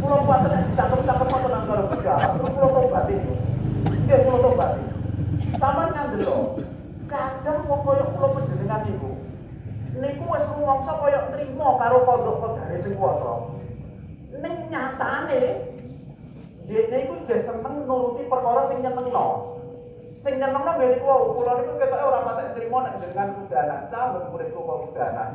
Kulo 0.02 0.16
kuwatir 0.26 0.50
nek 0.50 0.74
cakep-cakep 0.74 1.28
kok 1.30 1.46
nang 1.46 1.64
karo 1.70 1.84
Gusti 1.94 2.10
Allah, 2.10 2.31
tobat 2.92 3.08
iki. 3.08 3.34
Nggih 3.88 4.20
kulo 4.28 4.38
tobat. 4.44 4.72
Saman 5.56 5.88
ngandelo. 5.96 6.60
Kadang 7.08 7.64
wong 7.72 7.82
kaya 7.88 8.04
kulo 8.12 8.28
panjenengan 8.36 8.84
niku 8.84 9.12
niku 9.92 10.24
wis 10.28 10.48
rumangsa 10.52 10.94
kaya 11.00 11.20
nrimo 11.32 11.68
karo 11.80 11.98
pondok 12.04 12.40
kodare 12.44 12.76
sing 12.84 12.94
kuwasa. 13.00 13.32
Ning 14.44 14.56
nyatane 14.68 15.40
dene 16.68 16.98
iku 17.08 17.16
jek 17.32 17.48
seneng 17.48 17.88
nuruti 17.88 18.28
perkara 18.28 18.68
sing 18.68 18.84
nyenengno. 18.84 19.28
sing 20.24 20.34
nyenengno 20.36 20.72
nggih 20.76 20.90
niku 21.00 21.08
kula 21.40 21.52
niku 21.64 21.74
ketoke 21.80 22.04
ora 22.04 22.28
patek 22.28 22.52
trimo 22.60 22.78
nek 22.84 22.96
dengan 23.02 23.28
kudanan 23.40 23.82
sambut 23.90 24.24
muridku 24.30 24.60
kok 24.62 24.80
kudanan 24.92 25.30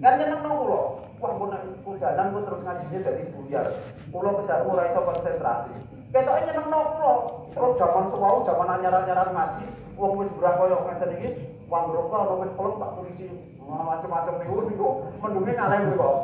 kan 0.00 0.14
nyenengno 0.16 0.50
kula 0.64 0.80
wah 1.20 1.32
mun 1.36 1.52
nek 1.52 1.62
kudanan 1.84 2.32
ku 2.32 2.38
terus 2.42 2.64
ngajine 2.64 2.98
dadi 3.04 3.22
buyar 3.36 3.66
kula 4.08 4.30
kejar 4.40 4.64
ora 4.64 4.82
iso 4.88 5.00
konsentrasi 5.04 5.93
ketoke 6.14 6.40
nyenengno 6.46 6.78
kula 6.94 7.14
terus 7.50 7.74
zaman 7.74 8.06
suwau 8.14 8.46
zaman 8.46 8.70
anyar-anyaran 8.78 9.34
ngaji 9.34 9.66
wong 9.98 10.14
wis 10.22 10.30
berah 10.38 10.54
koyo 10.62 10.86
ngeten 10.86 11.10
iki 11.18 11.28
wong 11.66 11.90
rokok 11.90 12.22
ora 12.22 12.34
wis 12.38 12.54
pelem 12.54 12.74
tak 12.78 12.94
polisi 12.94 13.26
macam-macam 13.66 14.34
niku 14.38 14.56
niku 14.70 14.88
mendunge 15.18 15.52
ngalih 15.58 15.98
kok 15.98 16.16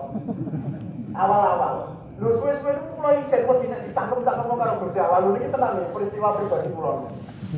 awal-awal 1.18 1.75
Lho 2.20 2.37
suwe-suwe 2.37 2.70
niku 2.76 2.90
kula 3.00 3.11
isin 3.16 3.49
kok 3.49 3.59
dina 3.64 3.80
ditangkem-tangkem 3.80 4.61
karo 4.61 4.73
Gusti 4.85 5.00
Allah. 5.00 5.25
Lho 5.25 5.30
niki 5.32 5.49
tenan 5.49 5.73
nih 5.80 5.88
peristiwa 5.88 6.37
pribadi 6.37 6.68
kula. 6.76 6.92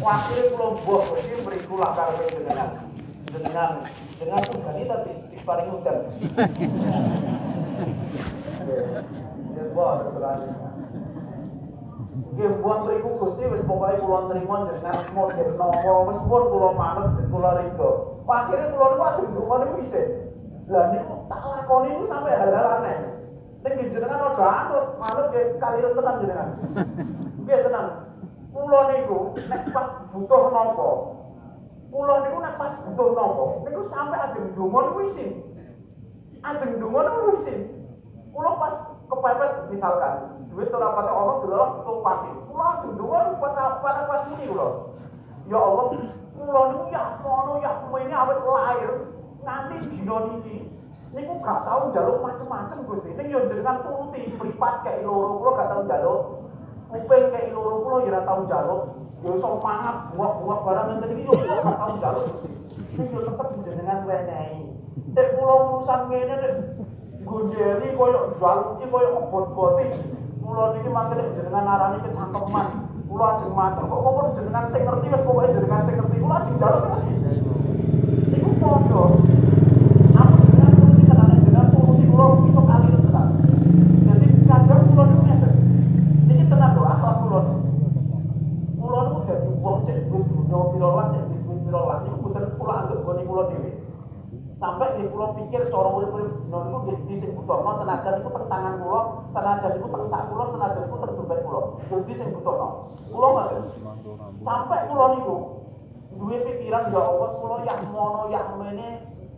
Akhire 0.07 0.43
kula 0.55 0.67
mbuh 0.79 1.03
Gusti 1.03 1.35
mriki 1.43 1.67
kula 1.67 1.89
karo 1.99 2.15
jenengan. 2.31 2.71
Jenengan 3.27 3.71
jenengan 4.23 4.47
tunggali 4.47 4.87
tadi 4.87 5.13
diparing 5.35 5.69
udan. 5.75 5.99
Ya 9.53 9.69
terus 9.69 10.72
Nggih 12.33 12.49
mriku 12.65 13.09
Gusti 13.21 13.45
wis 13.45 13.61
pokoke 13.69 14.01
kula 14.01 14.33
nrimo 14.33 14.65
jenengan 14.65 15.05
model 15.13 15.53
napa 15.53 15.93
wis 16.09 16.21
pun 16.25 16.43
kula 16.49 16.69
manut 16.73 17.13
kula 17.29 17.51
ringo. 17.61 17.91
Akhire 18.25 18.73
kula 18.73 18.87
niku 18.89 19.05
ajeng 19.05 19.29
ndonga 19.37 19.57
niku 19.61 19.77
isin. 19.85 20.09
Lah 20.73 20.85
niku 20.97 21.15
tak 21.29 21.45
lakoni 21.45 21.93
niku 21.93 22.05
sampe 22.09 22.33
hal-hal 22.33 22.67
aneh. 22.81 22.97
Ning 23.63 23.93
jenengan 23.93 24.33
aja 24.33 24.47
anut, 24.49 24.87
manut 24.97 25.27
nggih 25.29 25.45
kalian 25.61 25.93
tenan 25.93 26.21
jenengan. 26.25 26.49
Nggih 27.45 27.59
tenan. 27.69 27.87
Kula 28.49 28.81
niku 28.89 29.19
nek 29.53 29.63
pas 29.77 29.89
butuh 30.17 30.43
napa. 30.57 30.89
Kula 31.93 32.15
niku 32.25 32.37
nek 32.41 32.57
pas 32.57 32.73
butuh 32.81 33.09
napa, 33.13 33.45
niku 33.69 33.81
sampe 33.93 34.17
ajeng 34.17 34.47
donga 34.57 34.81
niku 34.89 35.01
isin. 35.13 35.31
Ajeng 36.41 36.81
donga 36.81 37.01
niku 37.13 37.29
isin. 37.45 37.61
Kula 38.33 38.51
pas 38.57 38.75
kepepet 39.13 39.53
misalkan, 39.69 40.42
duit 40.53 40.69
ora 40.69 40.93
patek 40.93 41.17
ono 41.17 41.33
delok 41.49 41.71
tuh 41.89 42.05
pasti. 42.05 42.29
Kula 42.53 42.69
niku 42.85 43.05
pas 43.41 43.57
pas 43.81 43.97
pas 44.05 44.23
muni 44.29 44.45
kula. 44.53 44.69
Ya 45.49 45.59
Allah, 45.59 45.85
kula 46.37 46.61
niku 46.69 46.85
ya 46.93 47.03
mono 47.25 47.53
ya 47.65 47.73
ini 47.89 48.13
awet 48.13 48.39
lahir 48.45 48.93
nganti 49.43 49.77
dina 49.89 50.17
niki 50.29 50.57
niku 51.17 51.33
gak 51.41 51.65
tau 51.65 51.89
njaluk 51.89 52.21
macem-macem 52.21 52.85
Gusti. 52.85 53.17
Ning 53.17 53.33
yo 53.33 53.49
jenengan 53.49 53.81
turuti 53.85 54.33
mripat 54.37 54.85
kek 54.85 55.01
loro 55.05 55.41
kula 55.41 55.51
gak 55.57 55.69
tau 55.73 55.81
njaluk. 55.89 56.21
Kuping 56.93 57.25
kek 57.33 57.53
loro 57.57 57.75
kula 57.81 57.97
yo 58.05 58.09
ora 58.13 58.21
tau 58.29 58.41
njaluk. 58.45 58.83
Yo 59.23 59.39
iso 59.39 59.49
mangap 59.65 60.13
buah-buah 60.13 60.59
barang 60.67 60.87
ngene 61.01 61.07
iki 61.17 61.29
yo 61.29 61.33
gak 61.33 61.77
tau 61.81 61.91
njaluk 61.97 62.25
Gusti. 62.29 62.51
Ning 63.01 63.09
yo 63.09 63.21
tetep 63.25 63.49
jenengan 63.65 64.05
wenehi. 64.05 64.61
Nek 65.17 65.29
kula 65.37 65.55
urusan 65.65 66.01
ngene 66.13 66.35
nek 66.37 66.55
gondeli 67.25 67.89
koyo 67.97 68.21
jual 68.37 68.59
iki 68.77 68.87
koyo 68.93 69.09
obot-oboti. 69.17 69.87
Kula 70.53 70.69
niki 70.77 70.93
mangke 70.93 71.17
jenengan 71.33 71.65
arani 71.65 72.05
kecangkeman. 72.05 72.67
Kula 73.09 73.25
ajeng 73.41 73.57
matur 73.57 73.89
kok 73.89 74.05
kok 74.05 74.37
jenengan 74.37 74.69
sing 74.69 74.85
ngerti 74.85 75.09
wis 75.09 75.25
pokoke 75.25 75.49
jenengan 75.49 75.81
sing 75.89 75.97
ngerti 75.97 76.21
kula 76.21 76.37
ajeng 76.45 76.57
njaluk 76.61 76.83
Gusti. 76.93 77.13
Iku 78.37 78.51
padha 78.61 79.03
aku 80.13 80.37
dengan 80.45 80.73
turuti 80.77 81.03
tenan 81.09 81.41
dengan 81.41 81.67
turuti 81.73 82.05
kula 82.05 82.27
iso 82.53 82.63
kali 82.69 82.89
tenan. 82.93 83.27
Jadi 84.05 84.27
kadang 84.45 84.83
kula 84.93 85.03
niku 85.09 85.23
ngeten. 85.25 85.53
Iki 86.29 86.45
tenan 86.53 86.71
lho 86.77 86.83
akhlak 86.85 87.17
kula. 87.25 87.41
Kula 88.77 89.01
niku 89.09 89.21
dadi 89.25 89.49
wong 89.57 89.77
cek 89.89 89.99
dunya 90.05 90.59
pira 90.69 90.89
lan 90.93 91.07
cek 91.17 91.25
wis 91.49 91.59
pira 91.65 91.81
lan 91.81 91.99
niku 92.05 92.17
mboten 92.21 92.45
kula 92.61 92.73
anggap 92.77 93.01
gone. 93.01 93.57
Sampai 94.63 94.95
di 94.95 95.11
kula 95.11 95.35
pikir 95.37 95.75
cara 95.75 95.91
urip-urip 95.91 96.39
dina 96.47 96.59
niku 96.65 96.79
nggih 96.87 96.99
di 97.11 97.15
sing 97.19 97.31
butuhno 97.35 97.83
senajan 97.83 98.23
iku 98.23 98.31
teng 98.31 98.47
tangan 98.47 98.75
kula, 98.79 99.01
senajan 99.35 99.73
iku 99.75 99.89
teng 99.91 100.05
sak 100.07 100.23
kula, 100.31 100.45
senajan 100.55 100.83
iku 100.87 100.97
teng 101.03 101.13
dompet 101.19 101.39
kula. 101.43 101.61
Dadi 101.91 102.13
sing 102.15 102.29
butuhno. 102.31 102.69
Kula 103.11 103.29
ngoten. 103.35 103.63
Sampai 104.47 104.81
kula 104.87 105.07
niku 105.19 105.37
duwe 106.15 106.37
pikiran 106.47 106.95
ya 106.95 107.01
Allah 107.03 107.31
kula 107.43 107.57
yak 107.67 107.79
mono 107.91 108.23
yak 108.31 108.47
mene 108.57 108.89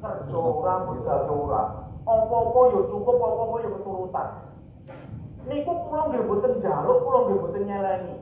kerja 0.04 0.36
ora 0.36 0.74
modal 0.84 1.20
ora. 1.32 1.62
Apa-apa 2.04 2.60
ya 2.76 2.80
cukup, 2.92 3.16
apa-apa 3.16 3.54
ya 3.64 3.68
keturutan. 3.80 4.28
Niku 5.48 5.72
kula 5.88 6.02
nggih 6.12 6.22
boten 6.28 6.52
njaluk, 6.60 6.98
kula 7.00 7.18
nggih 7.24 7.40
boten 7.40 7.62
nyelengi. 7.64 8.16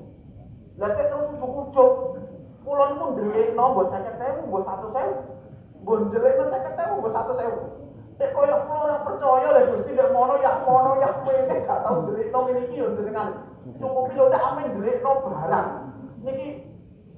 Lah 0.78 0.90
terus 0.94 1.34
ujug-ujug 1.34 1.90
kula 2.62 2.84
niku 2.94 3.04
ndelikno 3.10 3.64
mbok 3.74 3.90
50.000, 3.90 4.46
mbok 4.46 4.62
100.000. 4.70 5.31
Mbok 5.82 5.98
ndelikno 6.00 6.44
50.000, 6.46 6.98
mbok 6.98 7.10
100.000. 7.10 7.82
Nek 8.22 8.30
koyo 8.38 8.56
kula 8.68 8.80
ora 8.86 8.96
percaya 9.02 9.50
lho 9.50 9.62
Gusti 9.72 9.98
nek 9.98 10.12
mono 10.14 10.38
ya 10.38 10.62
mono 10.62 10.94
ya 11.02 11.10
mene 11.26 11.66
gak 11.66 11.82
tau 11.82 12.06
ndelikno 12.06 12.38
ngene 12.44 12.60
iki 12.70 12.78
yo 12.78 12.94
jenengan. 12.94 13.30
Cukup 13.82 14.14
yo 14.14 14.30
tak 14.30 14.46
amen 14.46 14.70
ndelikno 14.78 15.10
barang. 15.26 15.68
Niki 16.22 16.48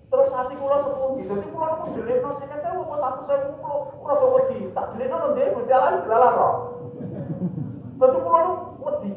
terus 0.08 0.32
hati 0.32 0.54
kula 0.56 0.76
sepundi. 0.80 1.28
Dadi 1.28 1.46
kula 1.52 1.66
niku 1.76 1.86
ndelikno 1.92 2.28
50.000 2.40 2.88
apa 2.88 3.20
100.000 3.28 3.60
kula 3.60 3.76
kula 4.00 4.26
wedi. 4.32 4.58
Tak 4.72 4.86
ndelikno 4.96 5.16
ndek 5.36 5.52
Gusti 5.52 5.72
Allah 5.76 5.92
dilalah 6.00 6.30
kok. 6.32 6.54
Dadi 8.00 8.18
kula 8.24 8.40
niku 8.48 8.84
wedi. 8.86 9.12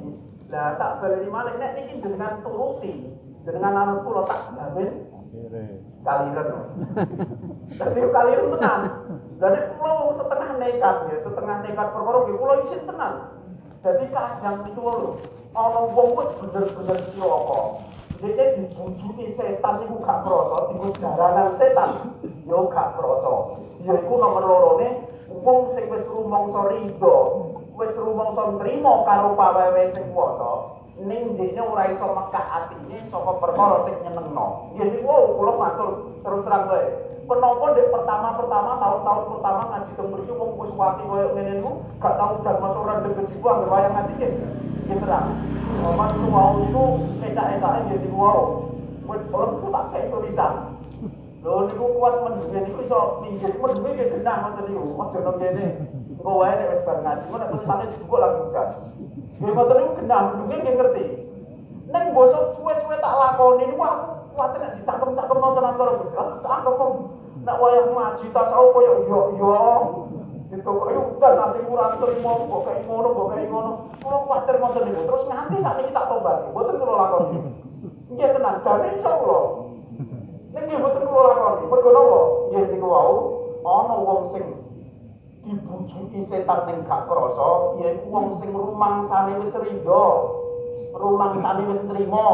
Lah 0.51 0.75
tak 0.75 0.91
baleni 0.99 1.29
malih 1.31 1.55
nek 1.55 1.71
niki 1.77 2.03
jenengan 2.03 2.43
turuti 2.43 3.15
dengan 3.47 3.79
anak 3.79 4.03
kula 4.03 4.27
tak 4.27 4.41
jamin 4.59 5.07
kaliran. 6.03 6.47
Dadi 7.79 7.99
kaliran 8.11 8.51
tenan. 8.59 8.81
Dadi 9.37 9.59
kula 9.77 10.17
setengah 10.17 10.49
nekat 10.57 10.95
ya, 11.13 11.17
setengah 11.21 11.55
nekat 11.61 11.87
perkara 11.93 12.17
nggih 12.25 12.37
kula 12.41 12.53
isin 12.65 12.81
tenan. 12.89 13.13
Jadi 13.85 14.05
kadang 14.09 14.65
itu 14.65 14.81
lho, 14.81 15.21
ana 15.53 15.81
wong 15.93 16.09
bener-bener 16.41 16.97
cilaka. 17.13 17.61
Dene 18.17 18.45
dibujuki 18.57 19.37
setan 19.37 19.85
iku 19.85 20.01
gak 20.01 20.25
krasa, 20.25 20.73
diku 20.73 20.89
jaranan 20.97 21.53
setan 21.61 22.17
yo 22.49 22.65
gak 22.73 22.97
krasa. 22.97 23.61
Ya 23.85 23.93
iku 23.93 24.17
nomor 24.17 24.41
lorone 24.41 25.05
wong 25.29 25.77
sing 25.77 25.85
wis 25.85 26.01
rumangsa 26.09 26.61
rido, 26.73 27.15
wis 27.77 27.93
rumangsa 27.93 28.57
nrimo 28.57 29.05
karo 29.05 29.37
pawewe 29.37 29.93
sing 29.93 30.05
kuwasa, 30.17 30.66
ning 30.97 31.37
dene 31.37 31.61
ora 31.61 31.93
iso 31.93 32.09
mekak 32.09 32.45
atine 32.49 32.97
saka 33.13 33.31
perkara 33.37 33.85
sing 33.85 33.95
nyenengno. 34.01 34.73
Ya 34.73 34.89
niku 34.89 35.37
kula 35.37 35.53
matur 35.53 35.89
terus 36.25 36.41
terang 36.41 36.65
wae. 36.73 36.89
Penapa 37.27 37.75
dek 37.75 37.91
pertama-pertama 37.91 38.71
tahun-tahun 38.79 39.23
pertama 39.35 39.61
ngaji 39.67 39.91
teng 39.99 40.07
mriki 40.15 40.33
wong 40.33 40.57
wis 40.57 40.71
wati 40.73 41.03
koyo 41.05 41.27
ngene 41.35 41.59
niku 41.59 41.71
gak 41.99 42.15
tau 42.17 42.39
udah 42.39 42.55
masuk 42.57 42.81
ora 42.87 43.03
deket 43.03 43.25
jiwa 43.35 43.49
anggere 43.51 43.69
wayang 43.69 43.93
ngaji 43.93 44.13
ki. 44.17 44.29
Ya 44.87 44.95
terang. 44.97 45.27
Oman 45.85 46.09
ku 46.17 46.25
mau 46.31 46.51
niku 46.57 46.83
etak-etake 47.21 47.79
ya 47.93 47.95
niku 48.01 48.17
wau. 48.17 48.41
Wis 49.05 49.23
orang 49.29 49.59
ku 49.61 49.67
tak 49.69 49.85
kayak 49.93 50.09
tulisan. 50.09 50.53
Lho 51.45 51.59
niku 51.69 51.85
kuat 51.99 52.15
mendhuwe 52.25 52.59
niku 52.63 52.79
iso 52.87 52.99
minggir 53.21 53.51
mendhuwe 53.59 53.89
ki 53.93 54.05
genah 54.17 54.35
ngoten 54.41 54.63
niku. 54.65 54.83
Aja 54.97 55.19
nang 55.21 55.35
kene. 55.37 55.65
Engko 56.17 56.31
wae 56.41 56.53
nek 56.57 56.71
wis 56.73 56.85
bar 56.87 56.97
ngaji, 57.05 57.25
ngono 57.29 57.45
tulisane 57.53 57.85
dibuka 57.93 58.17
langsung 58.23 58.49
kan. 58.55 58.69
Ya 59.37 59.53
ngoten 59.53 59.77
niku 59.77 59.91
genah 60.01 60.21
mendhuwe 60.33 60.65
ki 60.65 60.71
ngerti. 60.73 61.03
Nek 61.93 62.09
bosok 62.11 62.57
suwe-suwe 62.57 62.95
tak 62.97 63.15
lakoni 63.21 63.69
niku 63.69 63.85
aku 63.85 64.05
kuwatir 64.33 64.59
nek 64.65 64.73
dicangkem-cangkem 64.81 65.37
nonton 65.37 65.77
karo 65.77 65.91
Gusti. 66.01 66.17
Cangkem 66.41 66.91
nek 67.45 67.59
wayang 67.61 67.93
ngaji 67.93 68.25
aku 68.33 68.67
koyo 68.73 68.93
yo 69.05 69.19
yo. 69.37 69.55
Itu 70.49 70.65
kok 70.65 70.89
yo 70.89 71.01
udah 71.13 71.31
nanti 71.37 71.59
kurang 71.69 71.93
terima 72.01 72.31
kok 72.33 72.61
kayak 72.65 72.81
ngono 72.89 73.07
kok 73.13 73.27
kayak 73.29 73.49
ngono. 73.53 73.71
Kulo 74.01 74.17
kuwatir 74.25 74.55
ngoten 74.57 74.83
niku. 74.89 75.01
Terus 75.05 75.23
nganti 75.29 75.55
sakniki 75.61 75.93
tak 75.93 76.07
tobat. 76.09 76.37
Mboten 76.49 76.79
kulo 76.81 76.93
lakoni. 76.97 77.37
Nggih 78.09 78.29
tenan, 78.33 78.55
jane 78.65 78.85
insyaallah. 78.97 79.45
Nek 80.57 80.61
nggih 80.65 80.79
mboten 80.81 81.03
kulo 81.05 81.21
lakoni. 81.29 81.63
Mergo 81.69 81.89
napa? 81.93 82.19
Nggih 82.49 82.63
niku 82.73 82.87
wau 82.89 83.15
ana 83.61 83.95
wong 84.01 84.21
sing 84.33 84.45
dibujuki 85.47 86.27
setan 86.27 86.59
ning 86.67 86.77
gak 86.83 87.07
krasa, 87.07 87.79
yen 87.79 88.03
wong 88.11 88.43
sing 88.43 88.51
rumangsane 88.51 89.39
wis 89.39 89.55
rido. 89.55 90.03
Rumangsane 90.91 91.63
wis 91.71 91.81
trima 91.87 92.25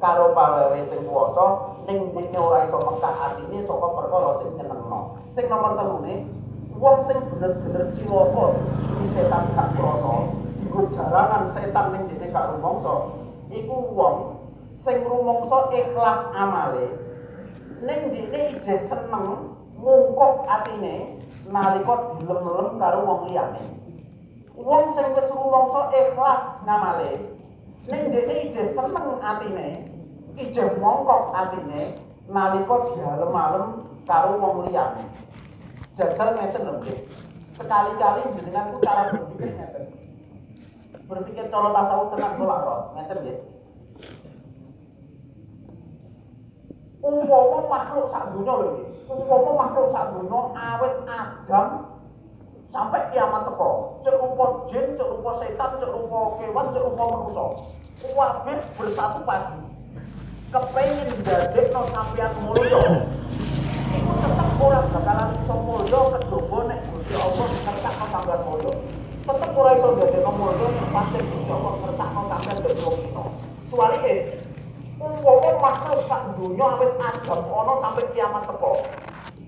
karo 0.00 0.32
pawewe 0.32 0.80
sing 0.88 1.00
kuwasa 1.04 1.46
ning 1.84 2.16
dene 2.16 2.38
ora 2.40 2.64
iso 2.64 2.78
mekak 2.80 3.14
atine 3.20 3.58
saka 3.68 3.88
perkara 3.92 4.30
sing 4.40 4.50
nyenengno. 4.56 5.00
Sing 5.36 5.44
nomor 5.52 5.76
telune, 5.76 6.14
wong 6.80 6.96
sing 7.06 7.18
bener-bener 7.28 7.84
cilaka 7.92 8.44
iki 8.88 9.06
setan 9.12 9.44
gak 9.52 9.68
krasa, 9.76 10.14
iku 10.64 10.80
jaranan 10.96 11.44
setan 11.52 11.86
ning 11.92 12.02
dene 12.08 12.26
gak 12.32 12.48
rumangsa. 12.56 12.94
Iku 13.52 13.76
wong 13.92 14.14
sing 14.88 14.96
rumangsa 15.04 15.58
ikhlas 15.76 16.20
amale. 16.32 16.88
Ning 17.84 18.00
dene 18.16 18.40
ijeh 18.56 18.80
seneng 18.88 19.51
mungkok 19.82 20.46
atine 20.46 21.18
nalika 21.50 21.94
dilem-lem 22.16 22.78
karo 22.78 22.98
wong 23.02 23.20
liyane. 23.28 23.62
Wong 24.54 24.94
sing 24.94 25.06
wis 25.18 25.28
rumangsa 25.34 25.80
ikhlas 25.90 26.40
ngamale, 26.62 27.10
ning 27.90 28.02
dene 28.14 28.34
ijeh 28.46 28.70
seneng 28.78 29.18
atine, 29.18 29.68
ijeh 30.38 30.68
mongkok 30.78 31.34
atine 31.34 31.98
nalika 32.30 32.74
dialem-alem 32.94 33.66
karo 34.06 34.38
wong 34.38 34.70
liyane. 34.70 35.02
Jajal 35.98 36.38
ngeten 36.38 36.62
lho, 36.64 36.74
Nggih. 36.80 36.98
Sekali-kali 37.52 38.22
jenengan 38.38 38.72
ku 38.72 38.80
cara 38.80 39.12
berpikir 39.12 39.50
ngeten. 39.52 39.84
Berpikir 41.04 41.44
cara 41.52 41.68
tasawuf 41.68 42.16
kok, 42.16 42.80
ngeten 42.96 43.18
nggih. 43.20 43.38
Umpama 47.02 47.66
makhluk 47.66 48.14
sak 48.14 48.30
dunya 48.30 48.54
lho. 48.62 48.86
Umpama 49.10 49.50
makhluk 49.58 49.90
sak 49.90 50.14
dunya 50.14 50.40
awet 50.54 50.94
Adam 51.10 51.66
sampai 52.70 53.10
kiamat 53.10 53.42
teko. 53.50 53.98
Cek 54.06 54.22
rupa 54.22 54.70
jin, 54.70 54.94
cek 54.94 55.10
setan, 55.42 55.70
cek 55.82 55.90
kewan, 55.90 56.66
cek 56.70 56.84
rupa 56.86 57.02
manusia. 57.10 57.46
Kabeh 58.02 58.58
bersatu 58.78 59.20
padu. 59.26 59.58
Kepengin 60.54 61.10
ndadekno 61.26 61.80
sampeyan 61.90 62.32
mulya. 62.46 62.78
Iku 63.92 64.12
tetep 64.22 64.62
ora 64.62 64.80
bakalan 64.94 65.34
iso 65.42 65.54
mulya 65.58 66.00
kejaba 66.06 66.58
nek 66.70 66.78
Gusti 66.86 67.14
Allah 67.18 67.46
ngertakno 67.50 68.06
sampeyan 68.14 68.40
mulya. 68.46 68.72
Tetep 69.26 69.50
ora 69.58 69.70
iso 69.74 69.88
ndadekno 69.90 70.30
mulya 70.38 70.66
nek 70.70 70.86
pasti 70.94 71.18
Gusti 71.18 71.50
Allah 71.50 71.72
ngertakno 71.82 72.20
sampeyan 72.30 72.62
dadi 72.62 72.82
wong 72.86 72.96
ino. 73.10 73.24
Umpama 75.02 75.50
makhluk 75.58 76.06
sak 76.06 76.38
dunya 76.38 76.62
awit 76.62 76.94
Adam 77.02 77.42
ana 77.50 77.74
sampai 77.82 78.06
kiamat 78.14 78.46
teko. 78.46 78.72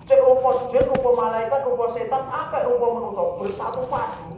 Cek 0.04 0.20
rupa 0.20 0.50
jin, 0.68 0.84
rupa 0.90 1.10
malaikat, 1.14 1.62
rupa 1.62 1.94
setan, 1.94 2.26
apa 2.26 2.66
rupa 2.66 2.86
manusia 2.90 3.24
bersatu 3.38 3.82
padu. 3.86 4.34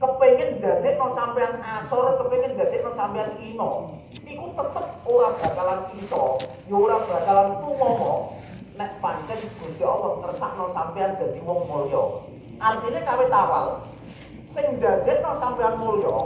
Kepengen 0.00 0.58
dadekno 0.58 1.06
sampean 1.14 1.60
asor, 1.62 2.18
kepengen 2.18 2.58
dadekno 2.58 2.90
sampean 2.98 3.30
ino. 3.40 3.94
Iku 4.26 4.50
tetep 4.58 4.86
ora 5.06 5.30
bakalan 5.38 5.80
iso, 5.96 6.40
ya 6.66 6.76
ora 6.76 6.98
bakalan 7.06 7.48
tumomo 7.62 8.36
nek 8.74 8.96
pancen 9.04 9.40
Gusti 9.60 9.84
Allah 9.84 10.24
ngersakno 10.24 10.72
sampean 10.72 11.20
dadi 11.20 11.40
wong 11.46 11.68
mulya. 11.68 12.04
Artine 12.60 13.00
kawit 13.06 13.32
awal 13.32 13.86
sing 14.52 14.66
dadekno 14.82 15.30
sampean 15.36 15.78
mulya, 15.78 16.16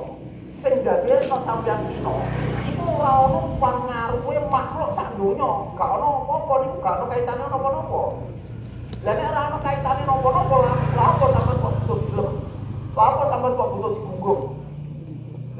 sing 0.64 0.80
dadekno 0.80 1.36
sampean 1.44 1.92
ino, 1.92 2.24
iku 2.64 2.84
ora 2.96 3.12
ono 3.28 3.40
pangaruhe 3.60 4.40
makhluk 4.48 4.96
sak 4.96 5.12
donya, 5.20 5.50
gak 5.76 5.90
ono 6.00 6.24
apa-apa 6.24 6.54
niku 6.64 6.76
gak 6.80 6.96
ono 6.96 7.04
kaitane 7.12 7.44
napa-napa. 7.44 8.02
Lah 9.04 9.12
nek 9.12 9.28
ora 9.28 9.42
ono 9.52 9.58
kaitane 9.60 10.02
napa-napa, 10.08 10.56
lha 10.64 11.04
apa 11.04 11.24
sampean 11.36 11.60
kok 11.60 11.72
butuh 11.84 11.98
dilem? 12.08 12.28
Lha 12.96 13.04
apa 13.04 13.22
sampean 13.28 13.52
kok 13.60 13.70
butuh 13.76 13.90
digunggung? 13.92 14.42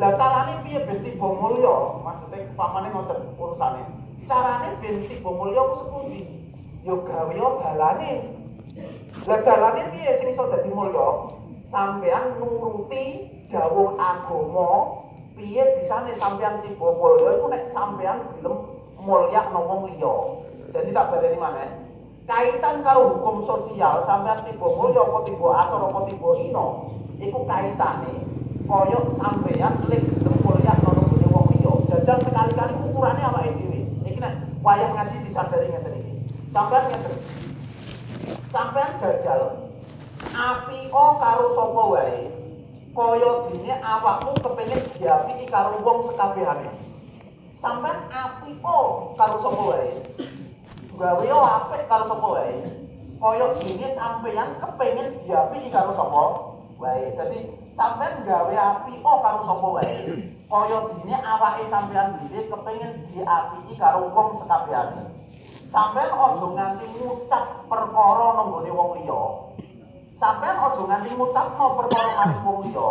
Lah 0.00 0.10
carane 0.16 0.52
piye 0.64 0.80
ben 0.88 0.98
tiba 1.04 1.28
mulya? 1.28 1.76
Maksude 2.00 2.38
pamane 2.56 2.88
ngoten 2.90 3.18
urusane. 3.36 3.82
Carane 4.24 4.68
ben 4.80 4.96
tiba 5.04 5.30
mulya 5.30 5.60
ku 5.68 5.74
sepundi? 5.84 6.20
Yo 6.80 7.04
gawe 7.04 7.30
yo 7.30 7.60
dalane. 7.60 8.10
Lah 9.28 9.38
dalane 9.44 9.82
piye 9.92 10.10
sing 10.16 10.32
iso 10.32 10.48
dadi 10.48 10.72
mulya? 10.72 11.30
Sampean 11.68 12.40
nuruti 12.40 13.33
dawuh 13.54 13.94
agama 13.94 14.70
piye 15.38 15.62
bisane 15.78 16.18
sampean 16.18 16.58
tiba 16.66 16.90
mulya 16.98 17.38
iku 17.38 17.46
nek 17.46 17.70
sampean 17.70 18.18
gelem 18.34 18.54
mulyakno 18.98 19.60
wong 19.62 19.80
liya. 19.94 20.14
Jadi 20.74 20.90
tak 20.90 21.14
badani 21.14 21.38
maneh. 21.38 21.68
Kaitan 22.26 22.82
karo 22.82 23.14
hukum 23.14 23.46
sosial 23.46 24.02
sampean 24.10 24.42
tiba 24.42 24.66
mulya 24.66 25.06
apa 25.06 25.18
tiba 25.22 25.48
atur 25.54 25.80
apa 25.86 26.00
tiba 26.10 26.30
ino 26.42 26.66
iku 27.22 27.46
kaitane 27.46 28.14
kaya 28.66 28.98
sampean 29.22 29.72
lek 29.86 30.02
gelem 30.02 30.38
mulyakno 30.42 30.90
nggone 30.90 31.26
wong 31.30 31.46
liya. 31.54 31.72
Jajal 31.94 32.18
sekali-kali 32.26 32.74
ukurane 32.90 33.22
awake 33.22 33.54
dhewe. 33.54 33.80
Iki 34.02 34.18
nek 34.18 34.34
wayah 34.66 34.90
ngaji 34.98 35.16
disadari 35.30 35.70
ngeten 35.70 35.94
iki. 36.02 36.12
Sampean 36.50 36.82
ngeten. 36.90 37.14
Sampean 38.50 38.90
jajal 38.98 39.42
api 40.34 40.90
o 40.90 41.04
karo 41.22 41.46
sapa 41.54 41.82
wae 41.94 42.43
kaya 42.94 43.30
dene 43.50 43.74
awakmu 43.82 44.38
kepengin 44.38 44.80
diapiki 44.94 45.44
karo 45.50 45.82
wong 45.82 45.98
sekabehane. 46.14 46.70
Sampeyan 47.58 48.06
apika 48.14 48.78
karo 49.18 49.36
sapa 49.42 49.62
wae. 49.66 49.90
Gawe 50.94 51.22
yo 51.26 51.38
apik 51.42 51.90
karo 51.90 52.06
sapa 52.06 52.26
wae. 52.38 52.54
Kaya 53.18 53.46
dene 53.58 53.86
sampeyan 53.98 54.50
kepengin 54.62 55.08
diapiki 55.26 55.68
karo 55.74 55.90
sapa 55.98 56.22
wae. 56.78 57.10
Gawe 57.18 58.54
apika 58.54 59.12
karo 59.26 59.40
sapa 59.42 59.68
wae. 59.74 59.94
Kaya 60.46 60.78
dene 60.94 61.14
awake 61.18 61.64
sampeyan 61.74 62.08
dhewe 62.30 62.46
kepengin 62.46 62.92
diapiki 63.10 63.74
karo 63.74 64.06
wong 64.14 64.38
sekabehane. 64.38 65.02
Sampeyan 65.74 66.14
aja 66.14 66.46
nganti 66.46 66.86
ngucap 66.94 67.66
perkara 67.66 68.26
nang 68.38 68.54
gone 68.54 68.70
wong 68.70 68.90
liya. 69.02 69.22
Sampeyan 70.20 70.62
aja 70.62 70.82
nganti 70.86 71.10
ngucapno 71.18 71.74
perkara 71.74 72.10
maring 72.14 72.40
wong 72.46 72.58
liya. 72.70 72.90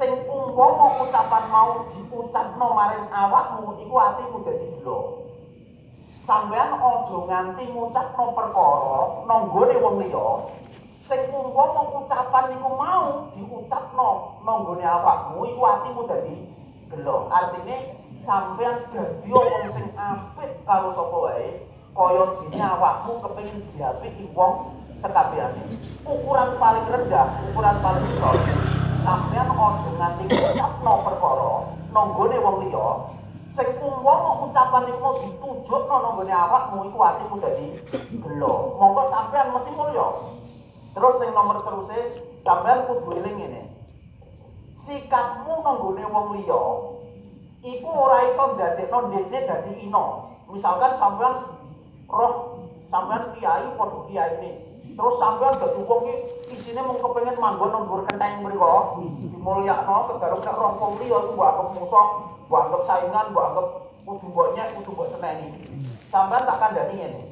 Sing 0.00 0.10
umpama 0.24 0.96
ucapan 1.04 1.44
mau 1.52 1.84
diucapno 1.92 2.66
maring 2.72 3.06
awakmu 3.12 3.76
iku 3.84 3.94
atimu 4.00 4.38
dadi 4.48 4.66
gelo. 4.80 5.28
Sampeyan 6.24 6.80
aja 6.80 7.16
nganti 7.28 7.62
ngucapno 7.76 8.24
perkara 8.32 9.00
nang 9.28 9.52
gone 9.52 9.76
wong 9.84 9.96
liya. 10.00 10.26
Sing 11.04 11.20
umpama 11.28 11.82
ucapan 12.00 12.56
iku 12.56 12.68
mau 12.72 13.28
diucapno 13.36 14.08
nang 14.40 14.58
gone 14.64 14.84
awakmu 14.84 15.44
iku 15.44 15.62
atimu 15.68 16.00
dadi 16.08 16.36
gelo. 16.88 17.28
Artine 17.28 17.76
sampeyan 18.24 18.88
dadi 18.88 19.28
wong 19.28 19.76
sing 19.76 19.86
apik 19.92 20.50
karo 20.64 20.96
sapa 20.96 21.16
wae 21.20 21.48
kaya 21.92 22.24
dene 22.40 22.58
awakmu 22.64 23.12
kepengin 23.20 23.60
diapiki 23.76 24.24
wong 24.32 24.79
sekabehane. 25.00 25.64
Ukuran 26.04 26.56
paling 26.60 26.86
rendah, 26.88 27.26
ukuran 27.50 27.76
paling 27.80 28.04
besar. 28.08 28.36
Sampeyan 29.00 29.48
aja 29.48 29.90
nganti 29.96 30.24
ngucapno 30.28 30.92
perkara 31.08 31.52
nang 31.90 32.12
gone 32.14 32.36
wong 32.36 32.56
liya. 32.68 32.88
Sing 33.56 33.66
umpama 33.80 34.46
ucapan 34.46 34.86
iku 34.92 35.00
mau 35.00 35.18
ditujukno 35.24 35.96
nang 36.04 36.12
gone 36.20 36.32
awakmu 36.32 36.78
iku 36.92 36.98
atimu 37.00 37.36
dadi 37.40 37.66
gelo. 38.20 38.76
Monggo 38.76 39.08
sampeyan 39.08 39.56
mesti 39.56 39.72
mulya. 39.72 40.06
Terus 40.92 41.16
sing 41.16 41.30
nomor 41.32 41.64
teruse 41.64 41.98
sampeyan 42.44 42.84
kudu 42.86 43.08
eling 43.24 43.36
ngene. 43.40 43.62
Sikapmu 44.84 45.64
nang 45.64 45.76
gone 45.80 46.04
wong 46.04 46.26
liya 46.36 46.62
iku 47.60 47.88
ora 47.88 48.24
iso 48.28 48.44
ndadekno 48.52 48.98
ndekne 49.08 49.38
dadi 49.48 49.72
ino. 49.80 50.28
Misalkan 50.52 51.00
sampean 51.00 51.34
roh 52.04 52.32
sampean 52.92 53.32
kiai 53.32 53.64
padha 53.80 53.98
kiai 54.12 54.32
ini. 54.44 54.69
Terus 55.00 55.16
sampean 55.16 55.56
dadi 55.56 55.80
wong 55.88 56.04
iki 56.12 56.60
isine 56.60 56.84
mung 56.84 57.00
kepengin 57.00 57.40
manggon 57.40 57.72
nang 57.72 57.88
dhuwur 57.88 58.04
kenteng 58.04 58.44
mriku. 58.44 59.00
Dimulyakno 59.32 60.12
kegaruk 60.12 60.44
nek 60.44 60.60
roh 60.60 60.76
wong 60.76 60.92
liya 61.00 61.16
iku 61.24 61.32
mbok 61.32 61.48
anggap 61.48 61.68
musuh, 61.72 62.06
mbok 62.44 62.60
anggap 62.68 62.82
saingan, 62.84 63.26
mbok 63.32 63.44
anggap 63.48 63.66
kudu 64.04 64.26
mbok 64.28 64.48
nyek, 64.52 64.68
kudu 64.76 64.92
mbok 64.92 65.08
seneni. 65.08 65.48
Sampean 66.12 66.44
tak 66.44 66.60
kandhani 66.60 66.94
ngene. 67.00 67.22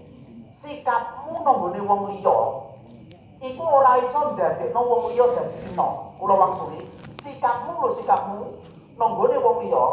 Sikapmu 0.65 1.45
nang 1.45 1.61
wong 1.61 2.03
liya 2.09 2.37
iku 3.45 3.63
ora 3.69 4.01
iso 4.01 4.21
ndadekno 4.33 4.81
wong 4.89 5.03
liya 5.13 5.27
dadi 5.37 5.69
ino. 5.69 6.17
Kula 6.17 6.35
wangsuli, 6.41 6.89
sikapmu 7.21 7.71
lho 7.85 7.89
sikapmu 8.01 8.49
nang 8.97 9.11
wong 9.13 9.29
liya 9.29 9.85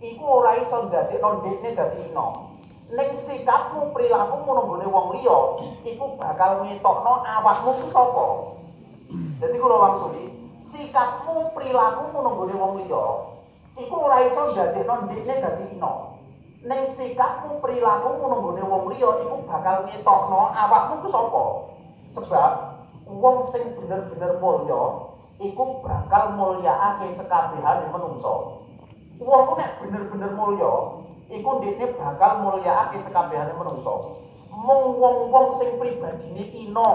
iku 0.00 0.24
ora 0.24 0.56
iso 0.56 0.88
ndadekno 0.88 1.44
ndekne 1.44 1.68
dadi 1.76 2.00
ino. 2.08 2.49
Ning 2.90 3.22
sikapmu 3.22 3.94
perilakumu 3.94 4.50
nang 4.50 4.66
gone 4.66 4.86
wong 4.90 5.14
liya 5.14 5.38
iku 5.86 6.18
bakal 6.18 6.66
ngetokno 6.66 7.22
awakmu 7.22 7.70
ku 7.78 7.86
sapa. 7.94 8.26
Dadi 9.38 9.56
kula 9.62 9.76
wangsuli, 9.78 10.26
sikapmu 10.74 11.54
perilakumu 11.54 12.18
nang 12.18 12.34
gone 12.34 12.54
wong 12.58 12.72
liya 12.82 13.04
iku 13.78 13.94
ora 13.94 14.26
iso 14.26 14.42
ndadekno 14.50 15.06
ndekne 15.06 15.34
dadi 15.38 15.64
ino. 15.70 16.18
Ning 16.66 16.90
sikapmu 16.98 17.62
perilakumu 17.62 18.26
nang 18.26 18.42
gone 18.42 18.62
wong 18.66 18.84
liya 18.90 19.10
iku 19.22 19.38
bakal 19.46 19.86
ngetokno 19.86 20.40
awakmu 20.50 20.94
ku 20.98 21.08
sapa. 21.14 21.44
Sebab 22.18 22.52
wong 23.06 23.54
sing 23.54 23.70
bener-bener 23.78 24.34
mulya 24.42 24.82
iku 25.38 25.78
bakal 25.78 26.34
mulyakake 26.34 27.14
sekabehane 27.14 27.86
manungsa. 27.86 28.34
Wong 29.22 29.46
nek 29.54 29.78
bener-bener 29.78 30.34
mulya, 30.34 30.72
iku 31.30 31.62
ndekne 31.62 31.94
bakal 31.94 32.42
mulyakake 32.42 33.06
sekabehane 33.06 33.54
manungsa. 33.54 34.18
Mung 34.50 34.98
wong-wong 34.98 35.62
sing 35.62 35.78
pribadine 35.78 36.42
ina, 36.50 36.90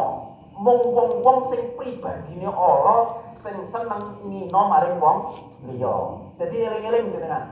mung 0.60 0.82
wong-wong 0.92 1.48
sing 1.50 1.72
pribadine 1.80 2.52
ala 2.52 3.24
sing 3.40 3.56
seneng 3.72 4.20
ngina 4.28 4.62
maring 4.68 5.00
wong 5.00 5.18
liya. 5.64 5.96
Dadi 6.36 6.56
eling-eling 6.68 7.16
jenengan. 7.16 7.44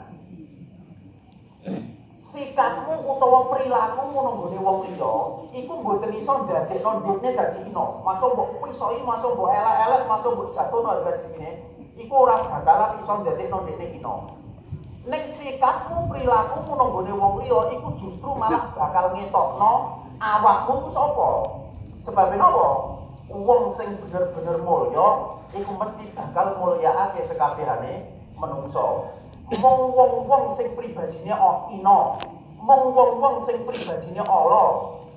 Sikapmu 2.34 2.94
utawa 3.14 3.46
perilakumu 3.48 4.20
nang 4.26 4.36
gone 4.44 4.60
wong 4.60 4.78
liya, 4.92 5.14
iku 5.56 5.72
mboten 5.80 6.18
iso 6.20 6.34
ndadekno 6.44 6.90
ndekne 7.00 7.30
dadi 7.32 7.60
ina. 7.64 7.84
Masuk 8.04 8.36
mbok 8.36 8.60
pisoi, 8.60 9.00
masuk 9.08 9.40
mbok 9.40 9.56
elek-elek, 9.56 10.04
masuk 10.12 10.32
mbok 10.36 10.52
jatuhno 10.52 10.92
harga 10.92 11.24
dirine, 11.24 11.64
iku 11.96 12.28
ora 12.28 12.44
bakalan 12.44 13.00
iso 13.00 13.14
ndadekno 13.24 13.58
ndekne 13.64 13.86
ina. 13.96 14.43
Nek 15.04 15.36
sikapmu 15.36 16.08
perilakumu 16.08 16.72
nang 16.80 16.90
gone 16.96 17.12
wong 17.12 17.34
liya 17.44 17.60
iku 17.76 17.90
justru 18.00 18.30
malah 18.40 18.72
bakal 18.78 19.12
ngetokno 19.12 19.72
awakmu 20.24 20.74
ku 20.88 20.90
sapa? 20.96 21.30
Sebab 22.08 22.36
napa 22.40 22.68
wong 23.28 23.76
sing 23.76 24.00
bener-bener 24.00 24.60
mulya 24.64 25.08
iku 25.52 25.72
mesti 25.76 26.04
bakal 26.16 26.56
mulyakake 26.60 27.28
sekabehane 27.28 28.08
menungso. 28.40 29.12
Mung 29.60 29.92
wong-wong 29.92 30.56
sing 30.56 30.72
pribadine 30.74 31.36
oh 31.36 31.68
ina 31.76 32.18
mung 32.64 32.96
wong-wong 32.96 33.44
sing 33.44 33.60
pribadine 33.68 34.24
ala 34.24 34.64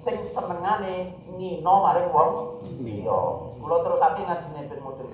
sing 0.02 0.18
senengane 0.34 1.14
ngina 1.30 1.74
maring 1.86 2.10
wong 2.10 2.58
liya. 2.82 3.20
Kula 3.62 3.76
terusake 3.86 4.22
ngajine 4.26 4.60
ben 4.66 4.80
mudhun 4.82 5.10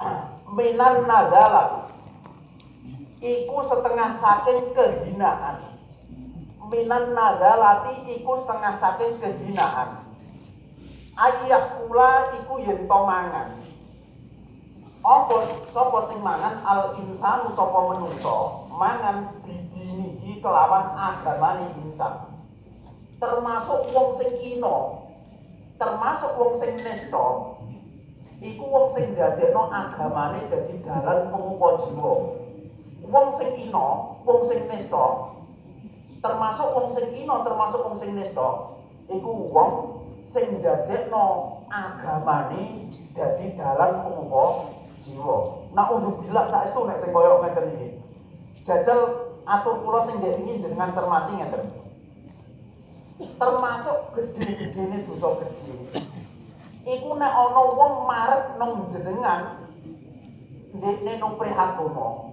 minan 0.56 1.04
nazalah 1.08 1.88
iku 3.20 3.68
setengah 3.68 4.16
saking 4.18 4.72
kehinaan. 4.72 5.76
Minan 6.72 7.12
nazalati 7.12 8.08
iku 8.16 8.44
setengah 8.44 8.80
saking 8.80 9.20
kehinaan. 9.20 10.08
Ayah 11.20 11.76
kula 11.76 12.32
iku 12.40 12.64
yen 12.64 12.88
to 12.88 12.98
mangan. 13.04 13.60
Apa 15.00 15.36
sapa 15.72 15.98
sing 16.12 16.20
mangan 16.20 16.60
al 16.64 16.96
insan 17.00 17.40
sapa 17.56 17.78
menungso, 17.92 18.68
mangan 18.68 19.32
didiniki 19.44 20.44
kelawan 20.44 20.92
agamane 20.96 21.72
insan. 21.84 22.36
Termasuk 23.20 23.92
wong 23.92 24.16
sing 24.20 24.32
ino, 24.40 25.08
termasuk 25.76 26.36
wong 26.36 26.56
sing 26.60 26.72
nesta, 26.84 27.26
iku 28.44 28.64
wong 28.64 28.86
sing 28.96 29.12
dadekno 29.16 29.68
agamane 29.72 30.48
dadi 30.52 30.80
dalan 30.84 31.28
pengupa 31.32 31.68
jiwa. 31.84 32.12
Wong 33.10 33.26
sing 33.36 33.50
ina, 33.58 33.86
wong 34.24 34.40
sing 34.46 34.64
termasuk 36.20 36.68
wong 36.76 36.88
sing 36.94 37.06
ina, 37.16 37.34
termasuk 37.42 37.80
wong 37.82 37.96
sing 37.98 38.10
nista, 38.14 38.48
iku 39.10 39.30
wong 39.50 39.70
sing 40.30 40.62
dadekno 40.62 41.58
agamane 41.66 42.86
dadi 43.14 43.58
dalan 43.58 44.06
pengupa 44.06 44.70
jiwa. 45.02 45.36
Nah, 45.74 45.86
untuk 45.90 46.22
bila 46.22 46.46
saestu 46.46 46.86
nek 46.86 47.02
sing 47.02 47.10
koyo 47.10 47.42
ngeten 47.42 47.66
iki. 47.74 47.88
Jajal 48.62 49.00
atur 49.46 49.82
kula 49.82 50.06
sing 50.06 50.22
ndek 50.22 50.38
iki 50.38 50.62
jenengan 50.62 50.94
cermati 50.94 51.32
ngeten. 51.34 51.62
Termasuk 53.20 53.98
gede-gedene 54.16 55.04
dosa 55.10 55.28
gede. 55.42 55.74
Iku 56.86 57.10
nek 57.18 57.32
ana 57.34 57.62
wong 57.74 57.94
marep 58.06 58.54
nang 58.60 58.86
jenengan 58.94 59.66
ndekne 60.78 61.12
nang 61.18 61.34
prihatuna. 61.34 62.29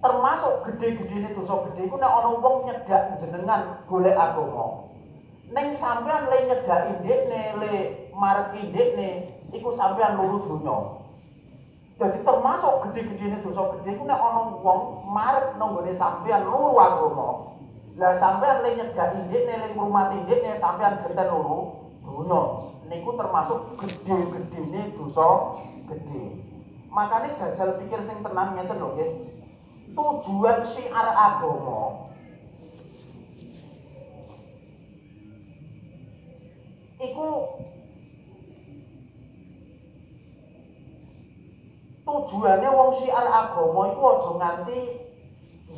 Termasuk 0.00 0.64
gede-gedene 0.64 1.36
dosa 1.36 1.68
gede 1.68 1.86
iku 1.86 1.96
nek 2.00 2.08
ana 2.08 2.30
wong 2.40 2.56
nyedak 2.64 3.20
jenengan 3.20 3.84
golek 3.84 4.16
agama. 4.16 4.88
Ning 5.52 5.76
sampean 5.76 6.32
le 6.32 6.38
nyedaki 6.48 6.92
ndekne, 7.04 7.40
le 7.60 7.72
mareki 8.16 8.72
ndekne, 8.72 9.08
iku 9.52 9.76
sampean 9.76 10.16
luru 10.16 10.48
donya. 10.48 10.76
Jadi 12.00 12.18
termasuk 12.24 12.88
gede-gedene 12.88 13.44
dosa 13.44 13.76
gede 13.76 13.90
iku 13.92 14.04
nek 14.08 14.20
ana 14.24 14.40
wong 14.64 15.04
marek 15.04 15.60
nang 15.60 15.76
gone 15.76 15.92
sampean 16.00 16.48
luru 16.48 16.80
agama. 16.80 17.28
Lah 18.00 18.16
sampean 18.16 18.64
le 18.64 18.80
nyedaki 18.80 19.18
ndekne, 19.28 19.52
le 19.52 19.66
ngurmati 19.76 20.16
ndekne, 20.24 20.56
sampean 20.56 21.04
genten 21.04 21.28
luru 21.28 21.76
donya. 22.08 22.40
Niku 22.88 23.14
termasuk 23.20 23.76
gede-gedene 23.76 24.96
dosa 24.96 25.60
gede. 25.92 26.40
Makanya 26.90 27.38
jajal 27.38 27.78
pikir 27.78 28.02
sing 28.02 28.18
tenang 28.24 28.58
ngeten 28.58 28.80
lho 28.82 28.96
nggih. 28.96 29.29
Tujuan 29.94 30.58
syiar 30.70 31.08
agama 31.10 32.10
iku 37.00 37.28
tujuannya 42.04 42.70
wong 42.70 42.90
syiar 43.00 43.26
agama 43.26 43.80
iku 43.94 44.02
aja 44.04 44.30
nganti 44.36 44.78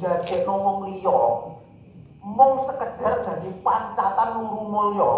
ndadekno 0.02 0.54
wong 0.58 0.78
liya. 0.88 1.20
Mung 2.22 2.62
sekedar 2.62 3.26
dadi 3.26 3.50
pancatan 3.66 4.38
luru 4.38 4.70
mulya 4.70 5.12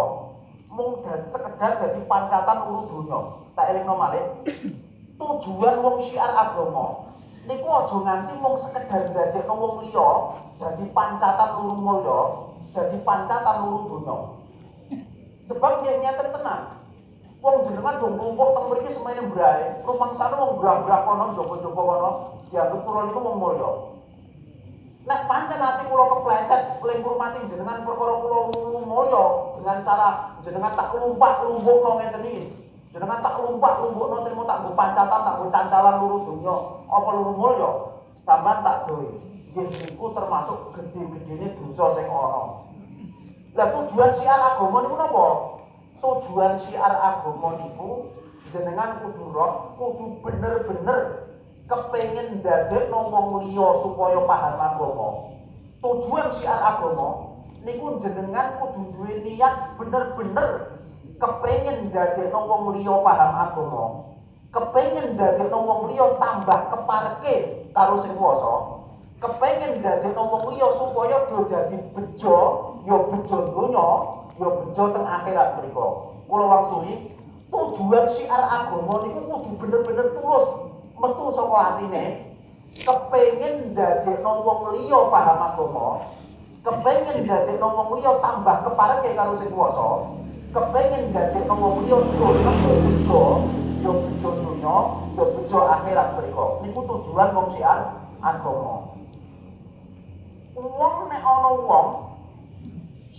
mung 0.72 1.04
sekedar 1.04 1.72
dadi 1.80 2.00
pancatan 2.08 2.58
luru 2.64 3.04
donya. 3.04 3.20
Tak 3.54 3.70
elingno 3.70 3.94
malih. 3.94 4.24
Tujuan 5.20 5.84
wong 5.84 5.96
syiar 6.08 6.32
agama 6.32 7.13
niku 7.44 7.68
aja 7.68 7.96
nganti 8.00 8.32
mung 8.40 8.56
sekedar 8.64 9.04
dadekno 9.12 9.54
wong 9.54 9.74
liya 9.84 10.08
dadi 10.56 10.84
pancatan 10.96 11.50
luru 11.60 11.76
mulya 11.76 12.20
jadi 12.74 12.96
pancatan 13.06 13.56
luru 13.62 13.78
dunya. 13.86 14.16
Sebab 15.46 15.72
dia 15.86 15.94
nyata 16.02 16.24
tenang. 16.34 16.62
Wong 17.38 17.68
jenengan 17.68 18.00
dong 18.00 18.16
kumpul 18.16 18.56
teng 18.56 18.66
mriki 18.72 18.96
semene 18.96 19.28
brae, 19.30 19.84
rumangsane 19.84 20.34
wong 20.34 20.56
brah-brah 20.58 21.00
kono 21.04 21.24
jopo-jopo 21.36 21.80
kono, 21.84 22.10
dianggep 22.48 22.80
kula 22.82 23.00
niku 23.06 23.20
wong 23.20 23.36
mulya. 23.36 23.70
Nek 25.04 25.28
pancen 25.28 25.60
ati 25.60 25.84
kula 25.84 26.04
kepleset 26.08 26.62
ling 26.80 26.98
mati 27.04 27.44
jenengan 27.52 27.84
perkara 27.84 28.14
kula 28.24 28.38
mulya 28.88 29.24
dengan 29.60 29.78
cara 29.84 30.08
jenengan 30.42 30.72
tak 30.72 30.96
lumpak 30.96 31.44
lumbukno 31.44 31.90
ngeten 32.00 32.24
iki. 32.24 32.63
Jenengan 32.94 33.26
tak 33.26 33.42
lumpak 33.42 33.82
lumbukno 33.82 34.22
trimo 34.22 34.46
tak 34.46 34.62
nggo 34.62 34.78
pancatan 34.78 35.26
tak 35.26 35.34
nggo 35.34 35.50
cancalan 35.50 35.98
luru 35.98 36.18
donya, 36.30 36.56
apa 36.86 37.10
luru 37.10 37.32
mulya? 37.34 37.70
Sampeyan 38.22 38.62
tak 38.62 38.86
doi. 38.86 39.10
Niku 39.58 40.14
termasuk 40.14 40.78
gede-gedene 40.78 41.58
dosa 41.58 41.98
sing 41.98 42.06
ana. 42.06 42.42
Lah 43.58 43.66
tujuan 43.74 44.14
siar 44.14 44.38
agama 44.38 44.86
niku 44.86 44.94
napa? 44.94 45.26
Tujuan 45.98 46.54
siar 46.62 46.94
agama 46.94 47.58
niku 47.58 48.14
jenengan 48.54 49.02
kudu 49.02 49.26
roh, 49.34 49.74
kudu 49.74 50.14
bener-bener 50.22 51.26
kepengen 51.66 52.46
dadekno 52.46 53.10
wong 53.10 53.26
liya 53.42 53.68
supaya 53.82 54.22
paham 54.22 54.54
agama. 54.54 55.08
Tujuan 55.82 56.30
siar 56.38 56.62
agama 56.62 57.26
niku 57.66 57.98
jenengan 57.98 58.54
kudu 58.62 58.86
duwe 58.94 59.18
niat 59.26 59.82
bener-bener 59.82 60.78
kepengen 61.18 61.90
dadekno 61.94 62.40
wong 62.46 62.62
liya 62.78 62.94
paham 63.02 63.32
agama. 63.38 63.84
Kepengen 64.50 65.18
dadekno 65.18 65.58
wong 65.62 65.80
liya 65.90 66.06
tambah 66.18 66.60
keparke 66.70 67.34
karo 67.74 68.02
sing 68.02 68.14
kuwasa. 68.18 68.52
Kepengen 69.22 69.82
dadekno 69.82 70.22
wong 70.30 70.42
liya 70.54 70.68
supaya 70.78 71.18
do 71.30 71.46
dadi 71.50 71.76
bejo 71.94 72.38
ya 72.84 72.96
bejo 73.10 73.36
donya, 73.50 73.88
ya 74.38 74.48
bejo 74.50 74.82
teng 74.90 75.06
akhirat 75.06 75.48
mriku. 75.58 75.88
Kula 76.24 76.44
wangsuli 76.48 77.14
tujuan 77.52 78.04
syiar 78.16 78.42
agama 78.42 79.04
niku 79.04 79.20
kudu 79.28 79.50
bener-bener 79.60 80.08
tulus 80.16 80.46
metu 80.98 81.24
saka 81.36 81.56
atine. 81.74 82.04
Kepengen 82.74 83.70
dadekno 83.78 84.42
wong 84.42 84.60
liya 84.74 84.98
paham 85.14 85.38
agama, 85.38 86.10
kepengen 86.66 87.22
dadekno 87.22 87.66
wong 87.70 87.88
liya 88.02 88.18
tambah 88.18 88.66
kepareke 88.66 89.14
karo 89.14 89.38
sing 89.38 89.54
kuwasa, 89.54 89.86
kepengen 90.54 91.10
dadekno 91.10 91.54
wong 91.58 91.74
liya 91.82 91.98
donya 92.14 92.52
bejo, 92.62 93.22
ya 93.82 93.90
bejo 93.90 94.30
donya, 94.38 94.76
ya 95.18 95.24
bejo 95.34 95.58
akhirat 95.66 96.08
mriku. 96.14 96.46
Niku 96.62 96.80
tujuan 96.86 97.34
wong 97.34 97.46
syiar 97.58 98.06
agama. 98.22 98.94
Wong 100.54 100.96
nek 101.10 101.26
ana 101.26 101.50
wong 101.58 101.88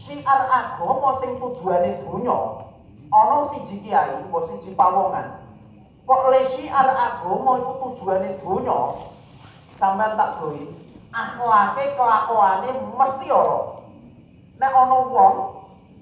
siar 0.06 0.42
agama 0.48 1.20
sing 1.20 1.36
tujuane 1.42 1.98
donya 2.06 2.38
ana 3.10 3.50
siji 3.52 3.82
kiai 3.82 4.22
apa 4.22 4.38
siji 4.48 4.72
pawongan 4.78 5.42
kok 6.06 6.24
le 6.30 6.42
siar 6.54 6.88
agama 6.94 7.58
iku 7.58 7.74
tujuane 7.82 8.38
donya 8.40 9.02
sampean 9.82 10.14
tak 10.14 10.38
doi 10.40 10.62
akhlake 11.10 11.84
kelakuane 11.98 12.70
mesti 12.94 13.28
ora 13.34 13.60
nek 14.62 14.74
ana 14.78 14.98
wong 15.10 15.55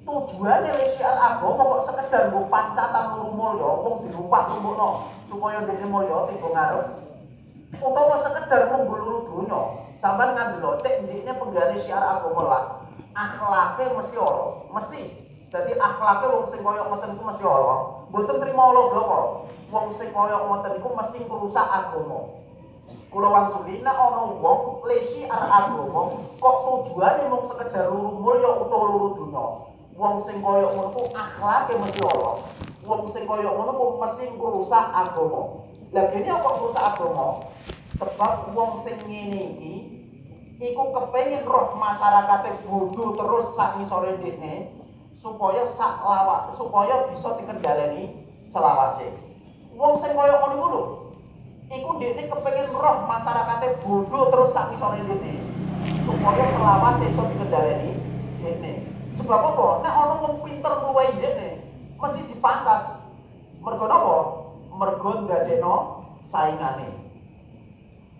tujuane 0.03 0.69
le 0.69 0.85
siar 0.99 1.15
agama 1.15 1.63
kok 1.63 1.83
sekedar 1.87 2.29
nggo 2.29 2.51
pancatan 2.51 3.05
luru 3.15 3.31
mulya 3.33 3.69
wong 3.83 3.95
dirumpak 4.03 4.51
rumpukno 4.51 4.89
supaya 5.31 5.63
dene 5.63 5.85
mulya 5.87 6.27
tiba 6.27 6.47
ngarep 6.51 6.83
utawa 7.79 8.15
sekedar 8.21 8.61
mung 8.71 8.83
luru 8.91 9.17
donya 9.27 9.61
sampean 10.03 10.35
ngandelo 10.35 10.79
cek 10.83 11.07
ndikne 11.07 11.31
penggane 11.39 11.75
siar 11.87 12.03
agama 12.03 12.43
lah 12.45 12.63
akhlake 13.13 13.93
mesti 13.93 14.17
ora, 14.17 14.45
mesti. 14.73 15.01
Jadi 15.53 15.71
akhlake 15.77 16.25
wong 16.33 16.45
sing 16.49 16.65
koyo 16.65 16.81
ngoten 16.89 17.13
iku 17.13 17.23
mesti 17.29 17.45
ora. 17.45 17.75
Mboten 18.09 18.41
trimo 18.41 18.61
Allah 18.61 18.83
bloko. 18.89 19.19
Wong 19.69 19.87
sing 20.01 20.09
koyo 20.09 20.37
ngoten 20.49 20.81
iku 20.81 20.89
mesti 20.97 21.17
ngrusak 21.21 21.67
agama. 21.69 22.19
Kula 23.13 23.29
wangsuli 23.29 23.85
nek 23.85 23.93
ana 23.93 24.21
wong 24.41 24.81
lesi 24.89 25.29
ar 25.29 25.45
agama 25.45 26.09
kok 26.41 26.55
tujuane 26.65 27.23
mung 27.29 27.45
sekedar 27.53 27.93
luru 27.93 28.17
mulya 28.17 28.49
utawa 28.65 28.85
luru 28.89 29.09
dunya. 29.13 29.45
Wong 29.93 30.25
sing 30.25 30.41
koyo 30.41 30.73
ngono 30.73 30.89
ku 30.89 31.01
akhlake 31.13 31.77
mesti 31.77 32.01
ora. 32.01 32.41
Wong 32.81 33.13
sing 33.13 33.29
koyo 33.29 33.49
ngono 33.53 33.71
ku 33.77 33.85
mesti 34.01 34.23
ngrusak 34.33 34.85
agama. 34.89 35.61
Lah 35.93 36.05
kene 36.09 36.33
kok 36.33 36.55
ngrusak 36.57 36.85
agama? 36.97 37.27
Sebab 38.01 38.57
wong 38.57 38.81
sing 38.81 38.97
ngene 39.05 39.41
iki 39.53 39.73
iku 40.63 40.95
kepengen 40.95 41.45
roh 41.45 41.77
masyarakatnya 41.77 42.57
bodoh 42.65 43.13
terus 43.19 43.45
sak 43.53 43.77
ngisore 43.77 44.17
dene 44.17 44.71
supaya 45.19 45.67
sak 45.77 46.01
lawak 46.01 46.57
supaya 46.57 47.13
bisa 47.13 47.29
dikendaleni 47.37 48.25
selawase. 48.49 49.13
Wong 49.77 50.01
sing 50.01 50.17
kaya 50.17 50.41
ngono 50.41 50.53
iku 50.57 50.67
lho. 50.73 50.83
Iku 51.69 51.89
dene 52.01 52.33
kepengen 52.33 52.73
roh 52.73 53.05
masyarakatnya 53.05 53.77
bodoh 53.85 54.23
terus 54.33 54.49
sak 54.57 54.73
ngisore 54.73 55.05
dene 55.05 55.37
supaya 56.01 56.43
selawase 56.49 57.05
iso 57.13 57.23
dikendaleni 57.29 57.91
dene. 58.41 58.73
Sebab 59.17 59.41
apa? 59.53 59.67
Nek 59.85 59.93
ana 59.93 60.15
wong 60.21 60.35
pinter 60.41 60.73
luwih 60.81 61.09
dene 61.21 61.49
mesti 62.01 62.21
dipangkas. 62.33 62.83
Mergo 63.61 63.85
napa? 63.85 64.15
Mergo 64.73 65.09
ndadekno 65.23 65.75
saingane. 66.33 66.89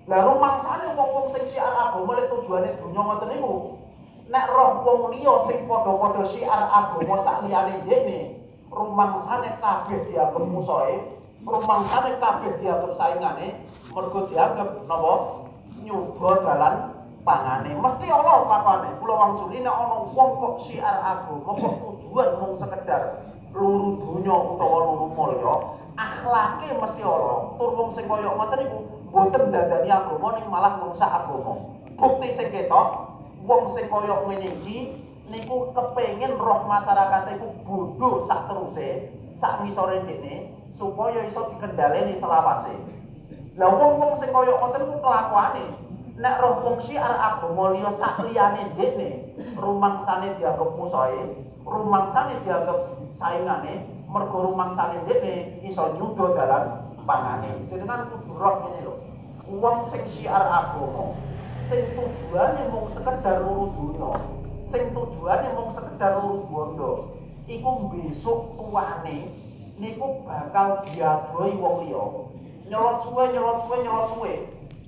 Lah 0.03 0.19
rumangsane 0.27 0.93
wong-wong 0.99 1.31
sing 1.31 1.43
siar 1.55 1.71
agama 1.79 2.19
lek 2.19 2.27
tujuane 2.27 2.75
dunya 2.77 3.01
ngoten 3.01 3.29
niku. 3.31 3.79
Nek 4.27 4.51
roh 4.51 4.83
wong 4.83 5.15
liya 5.15 5.47
sing 5.47 5.63
padha-padha 5.65 6.23
siar 6.35 6.61
agama 6.67 7.23
sak 7.23 7.47
liyane 7.47 7.87
dene, 7.87 8.19
rumangsane 8.67 9.49
kabeh 9.63 9.99
dianggep 10.11 10.43
musuhe, 10.43 10.95
rumangsane 11.47 12.19
kabeh 12.19 12.51
dianggep 12.59 12.91
saingane, 12.99 13.47
mergo 13.95 14.19
dianggep 14.27 14.69
napa? 14.87 15.13
Nyoba 15.83 16.31
dalan 16.47 16.75
pangane. 17.23 17.71
Mesti 17.73 18.07
Allah 18.11 18.45
papane. 18.45 18.89
Kula 18.99 19.13
wangsuli 19.15 19.63
nek 19.63 19.73
ana 19.73 19.97
wong 20.11 20.29
kok 20.37 20.53
siar 20.67 20.97
agama 21.01 21.51
kok 21.55 21.73
tujuan 21.81 22.29
mung 22.39 22.53
sekedar 22.59 23.03
luru 23.55 24.01
dunya 24.01 24.33
utawa 24.33 24.77
luru 24.91 25.07
mulya, 25.13 25.53
akhlake 25.95 26.69
mesti 26.77 27.01
ora. 27.01 27.55
Tur 27.57 27.71
wong 27.73 27.89
sing 27.95 28.05
kaya 28.05 28.29
ngoten 28.29 28.59
niku 28.59 28.77
boten 29.09 29.43
dadani 29.49 29.89
agama 29.89 30.27
ning 30.37 30.45
malah 30.51 30.73
ngrusak 30.77 31.09
agama. 31.09 31.53
Bukti 31.93 32.27
sing 32.35 32.47
ketok, 32.51 32.87
wong 33.47 33.71
sing 33.77 33.85
kaya 33.87 34.13
ngene 34.27 34.47
iki 34.59 34.77
niku 35.31 35.71
kepengin 35.71 36.35
roh 36.35 36.67
masyarakat 36.67 37.39
iku 37.39 37.47
bodho 37.63 38.27
sak 38.27 38.51
teruse, 38.51 39.07
sak 39.39 39.63
misore 39.63 40.03
dene 40.03 40.51
supaya 40.75 41.23
iso 41.29 41.47
dikendhaleni 41.53 42.19
selawase. 42.19 42.75
Lah 43.53 43.69
wong-wong 43.69 44.17
sing 44.17 44.33
kaya 44.33 44.57
ngoten 44.57 44.81
niku 44.81 44.97
kelakuane 44.97 45.82
nek 46.13 46.37
roh 46.41 46.61
wong 46.61 46.77
syiar 46.85 47.17
agama 47.17 47.73
liya 47.73 47.89
sak 47.97 48.21
liyane 48.21 48.69
dene 48.77 49.33
rumangsane 49.57 50.37
dianggep 50.37 50.69
musuhe, 50.77 51.21
rumangsane 51.65 52.37
dianggep 52.45 52.79
saingane, 53.17 53.73
mergo 54.05 54.37
rumangsane 54.51 55.01
dene 55.09 55.57
iso 55.65 55.97
nyudo 55.97 56.37
dalan 56.37 56.93
pangane. 57.07 57.65
Jenengan 57.65 58.13
kudu 58.13 58.33
roh 58.37 58.55
ngene 58.61 58.79
lho. 58.85 58.93
Wong 59.49 59.89
sing 59.89 60.05
syiar 60.13 60.45
agama, 60.45 61.17
sing 61.67 61.81
tujuane 61.97 62.61
mung 62.71 62.87
sekedar 62.95 63.43
luru 63.43 63.75
dunya, 63.75 64.11
sing 64.71 64.93
tujuane 64.95 65.47
mung 65.57 65.69
sekedar 65.75 66.21
luru 66.21 66.47
bondo, 66.47 66.91
iku 67.49 67.91
besok 67.91 68.55
tuane 68.55 69.33
niku 69.81 70.23
bakal 70.23 70.85
diadoi 70.87 71.51
wong 71.59 71.75
liya. 71.89 72.05
Nyolot 72.71 72.97
suwe, 73.03 73.23
nyolot 73.35 73.59
suwe, 73.67 73.77
nyolot 73.83 74.07
suwe. 74.15 74.33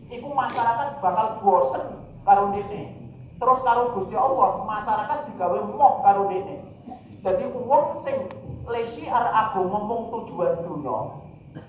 Iku 0.06 0.30
masyarakat 0.30 1.02
bakal 1.02 1.42
bosen 1.42 1.86
karo 2.22 2.54
dene. 2.54 2.94
Terus 3.36 3.60
karo 3.66 3.92
Gusti 3.98 4.16
Allah, 4.16 4.64
masyarakat 4.64 5.20
digawe 5.34 5.60
moh 5.66 6.00
karo 6.06 6.30
dene. 6.30 6.62
Jadi 7.26 7.44
wong 7.50 8.06
sing 8.06 8.30
lesi 8.70 9.10
ar 9.10 9.34
agama 9.34 9.82
mung 9.82 10.14
tujuan 10.14 10.62
dunya, 10.62 10.98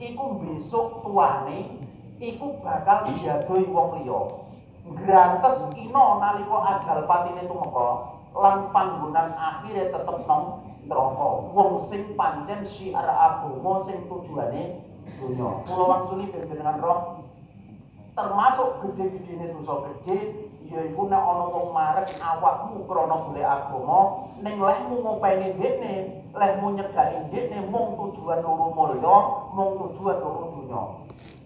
iku 0.00 0.24
besok 0.40 1.00
tuane 1.04 1.80
iku 2.20 2.60
bakal 2.60 3.08
diadoi 3.08 3.64
wong 3.68 4.04
liya. 4.04 4.20
Grantes 4.86 5.58
ino 5.80 6.20
nalika 6.20 6.58
ajal 6.76 7.08
patine 7.08 7.42
tumeka 7.48 7.88
lan 8.36 8.68
panggonan 8.70 9.32
akhire 9.32 9.88
tetep 9.90 10.16
nang 10.28 10.60
neraka. 10.84 11.28
Wong 11.56 11.88
sing 11.88 12.12
pancen 12.20 12.68
syiar 12.76 13.08
agama 13.08 13.88
sing 13.88 14.04
tujuane 14.12 14.84
dunya. 15.16 15.50
Kula 15.64 15.84
wangsuli 15.88 16.28
panjenengan 16.30 16.84
roh 16.84 17.15
termasuk 18.16 18.80
gede-gedene 18.80 19.52
dosa 19.52 19.92
gede 19.92 20.48
yaiku 20.72 21.04
nek 21.04 21.20
ana 21.20 21.44
wong 21.52 21.68
marek 21.76 22.16
awakmu 22.16 22.88
krana 22.88 23.16
golek 23.28 23.44
agama 23.44 24.00
ning 24.40 24.56
lehmu 24.56 25.04
ngopeni 25.04 25.52
dekne 25.60 25.92
lehmu 26.32 26.66
nyegani 26.74 27.28
dekne 27.28 27.68
mung 27.68 27.92
tujuan 28.00 28.40
loro 28.40 28.72
mulya 28.72 29.16
mung 29.52 29.76
tujuan 29.78 30.16
loro 30.24 30.42
dunya 30.56 30.82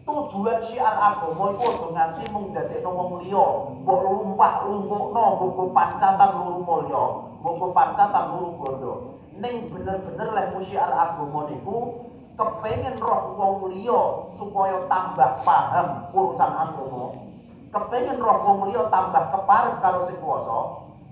tujuan 0.07 0.59
syiar 0.71 0.95
agama 0.95 1.59
iku 1.59 1.63
aja 1.69 1.87
nganti 1.91 2.25
mung 2.31 2.55
dadekno 2.55 2.91
wong 2.95 3.11
liya 3.27 3.47
mbok 3.83 4.01
lumpah 4.07 4.55
lumpukno 4.65 5.25
buku 5.43 5.65
pancatan 5.75 6.31
luru 6.39 6.63
mulya 6.63 7.05
buku 7.41 7.67
pancatan 7.73 8.25
luru 8.37 8.49
bondo. 8.61 8.93
Ning 9.41 9.73
bener-bener 9.73 10.29
lek 10.37 10.53
syiar 10.69 10.93
agama 10.93 11.49
niku 11.49 12.10
kepengen 12.41 12.97
roh 12.97 13.37
wong 13.37 13.57
liya 13.77 14.01
supaya 14.41 14.89
tambah 14.89 15.45
paham 15.45 16.09
urusan 16.17 16.53
agama. 16.57 17.05
Kepengen 17.69 18.17
roh 18.17 18.39
wong 18.41 18.59
liya 18.73 18.89
tambah 18.89 19.29
kepareng 19.29 19.77
karo 19.85 20.09
sing 20.09 20.17
kuwasa. 20.25 20.59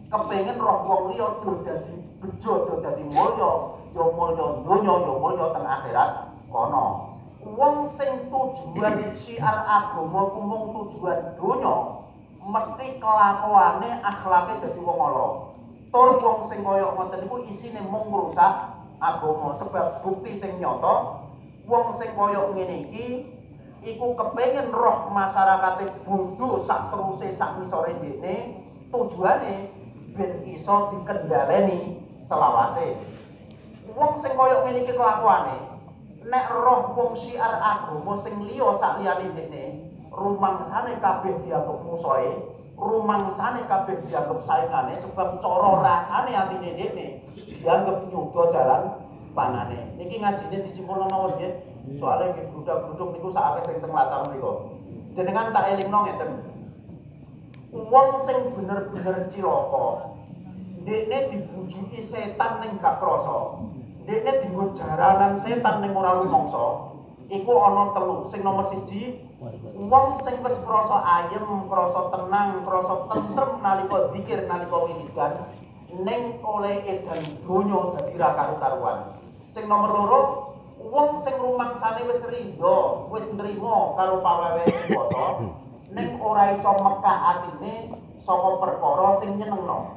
Kepengen 0.08 0.56
roh 0.56 0.78
wong 0.88 1.02
liya 1.12 1.28
dadi 1.44 1.94
bejo 2.24 2.80
dadi 2.80 3.04
mulya 3.04 3.52
ya 3.92 4.04
mulya 4.08 4.46
donya 4.64 4.94
ya 5.04 5.12
mulya 5.20 5.46
teng 5.52 5.66
akhirat 5.68 6.10
kono. 6.48 6.86
Wong 7.44 7.92
sing 8.00 8.32
tujuan 8.32 9.20
syiar 9.20 9.68
agama 9.68 10.32
ku 10.32 10.40
mung 10.40 10.64
tujuan 10.72 11.36
donya 11.36 11.76
mesti 12.40 12.96
kelakuane 12.96 14.00
akhlake 14.00 14.64
dadi 14.64 14.80
wong 14.80 14.96
ala. 14.96 15.28
Tur 15.92 16.16
wong 16.24 16.48
sing 16.48 16.64
kaya 16.64 16.88
ngoten 16.88 17.28
iku 17.28 17.36
isine 17.52 17.84
mung 17.84 18.08
agama 18.98 19.58
sebab 19.62 20.02
bukti 20.02 20.42
sing 20.42 20.58
nyata 20.58 21.22
wong 21.70 21.86
sing 22.02 22.10
kaya 22.18 22.42
ngene 22.54 22.76
iki 22.90 23.06
iku 23.86 24.18
kepengin 24.18 24.74
roh 24.74 25.06
masyarakate 25.14 25.86
bodho 26.02 26.66
sak 26.66 26.90
teruse 26.90 27.28
sak 27.38 27.62
misore 27.62 27.94
dene 28.02 28.64
tujuane 28.90 29.70
ben 30.18 30.32
iso 30.50 30.90
dikendhaleni 30.90 32.02
selawase. 32.26 32.98
Wong 33.94 34.12
sing 34.18 34.32
kaya 34.34 34.56
ngene 34.66 34.78
iki 34.82 34.92
kelakuane 34.98 35.56
nek 36.26 36.46
roh 36.50 36.92
wong 36.98 37.10
syiar 37.22 37.54
agama 37.62 38.20
sing 38.26 38.34
liya 38.44 38.68
sak 38.82 38.98
liyane 38.98 39.26
dene 39.32 39.64
rumangsane 40.12 40.98
kabeh 40.98 41.34
dianggap 41.46 41.78
musuhe 41.86 42.58
rumangsane 42.74 43.62
kabeh 43.70 43.96
dianggap 44.06 44.42
saingane 44.44 44.94
sebab 44.98 45.38
cara 45.38 45.70
rasane 45.78 46.32
atine 46.34 46.70
dene 46.74 47.06
dianggap 47.62 47.96
nyuda 48.10 48.42
dalan 48.54 48.82
panane 49.34 49.78
niki 49.98 50.18
ngajine 50.18 50.56
disimpulno 50.70 51.06
mawon 51.10 51.34
nggih 51.38 51.52
soalnya 51.98 52.34
nggih 52.34 52.46
grudak-gruduk 52.54 53.08
niku 53.14 53.28
sak 53.34 53.44
akeh 53.44 53.62
sing 53.68 53.76
teng 53.82 53.92
latar 53.92 54.20
mriku 54.30 54.52
jenengan 55.14 55.54
tak 55.54 55.66
elingno 55.74 55.98
ngeten 56.06 56.30
wong 57.74 58.08
sing 58.24 58.38
bener-bener 58.54 59.16
cilaka 59.34 59.86
dene 60.86 61.18
dibujuki 61.34 62.08
setan 62.08 62.52
ning 62.64 62.80
gak 62.80 62.96
krasa 63.02 63.68
Dene 64.08 64.40
dienggo 64.40 64.72
jaranan 64.80 65.44
setan 65.44 65.84
ning 65.84 65.92
ora 65.92 66.16
rumangsa. 66.16 66.96
Iku 67.28 67.52
ana 67.60 67.92
telu. 67.92 68.32
Sing 68.32 68.40
nomor 68.40 68.72
siji, 68.72 69.20
wong 69.76 70.24
sing 70.24 70.40
wis 70.40 70.56
krasa 70.64 70.96
ayem, 71.04 71.68
krasa 71.68 72.08
tenang, 72.08 72.64
krasa 72.64 73.04
tentrem 73.12 73.60
nalika 73.60 74.08
zikir 74.16 74.48
nalika 74.48 74.76
wiridan 74.88 75.32
ning 75.92 76.36
oleh 76.44 76.84
edan 76.84 77.20
donya 77.48 77.96
dadi 77.96 78.14
ra 78.20 78.36
karu-karuan. 78.36 78.98
Sing 79.56 79.64
nomor 79.64 79.90
loro, 79.90 80.20
wong 80.76 81.24
sing 81.24 81.34
rumangsane 81.40 82.04
wis 82.04 82.22
rindo, 82.28 83.08
wis 83.08 83.24
nrimo 83.32 83.96
karo 83.96 84.20
pawewe 84.20 84.64
puasa, 84.92 85.24
ning 85.96 86.20
ora 86.20 86.52
iso 86.52 86.70
mekah 86.76 87.18
atine 87.32 87.96
saka 88.28 88.50
perkara 88.60 89.08
sing 89.24 89.40
nyenengno. 89.40 89.96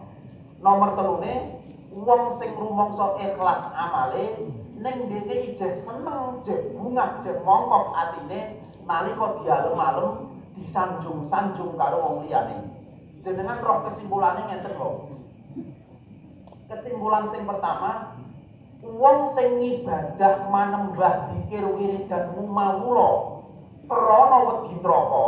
Nomor 0.63 0.95
telune, 0.95 1.62
wong 1.91 2.39
sing 2.39 2.56
rumangsa 2.56 3.19
ikhlas 3.19 3.62
amale 3.75 4.25
ning 4.80 4.95
dene 5.12 5.36
ijeh 5.54 5.84
seneng 5.84 6.41
jeh 6.47 6.71
bunga 6.73 7.19
jeh 7.21 7.36
mongkok 7.43 7.91
atine 7.93 8.63
nalika 8.88 9.43
dialem-alem 9.43 10.39
disanjung-sanjung 10.58 11.75
karo 11.77 11.97
wong 12.01 12.15
liyane 12.25 12.71
jenengan 13.21 13.62
roh 13.62 13.86
kesimpulane 13.86 14.41
ngenten 14.49 14.73
kok 14.73 15.21
kesimpulan 16.72 17.28
sing 17.36 17.44
pertama 17.44 18.16
wong 18.82 19.36
sing 19.36 19.60
ibadah 19.60 20.48
manembah 20.48 21.36
dikir 21.36 21.68
wiridan 21.68 22.32
mumawula 22.40 23.44
krana 23.92 24.38
wedi 24.48 24.80
neraka 24.80 25.28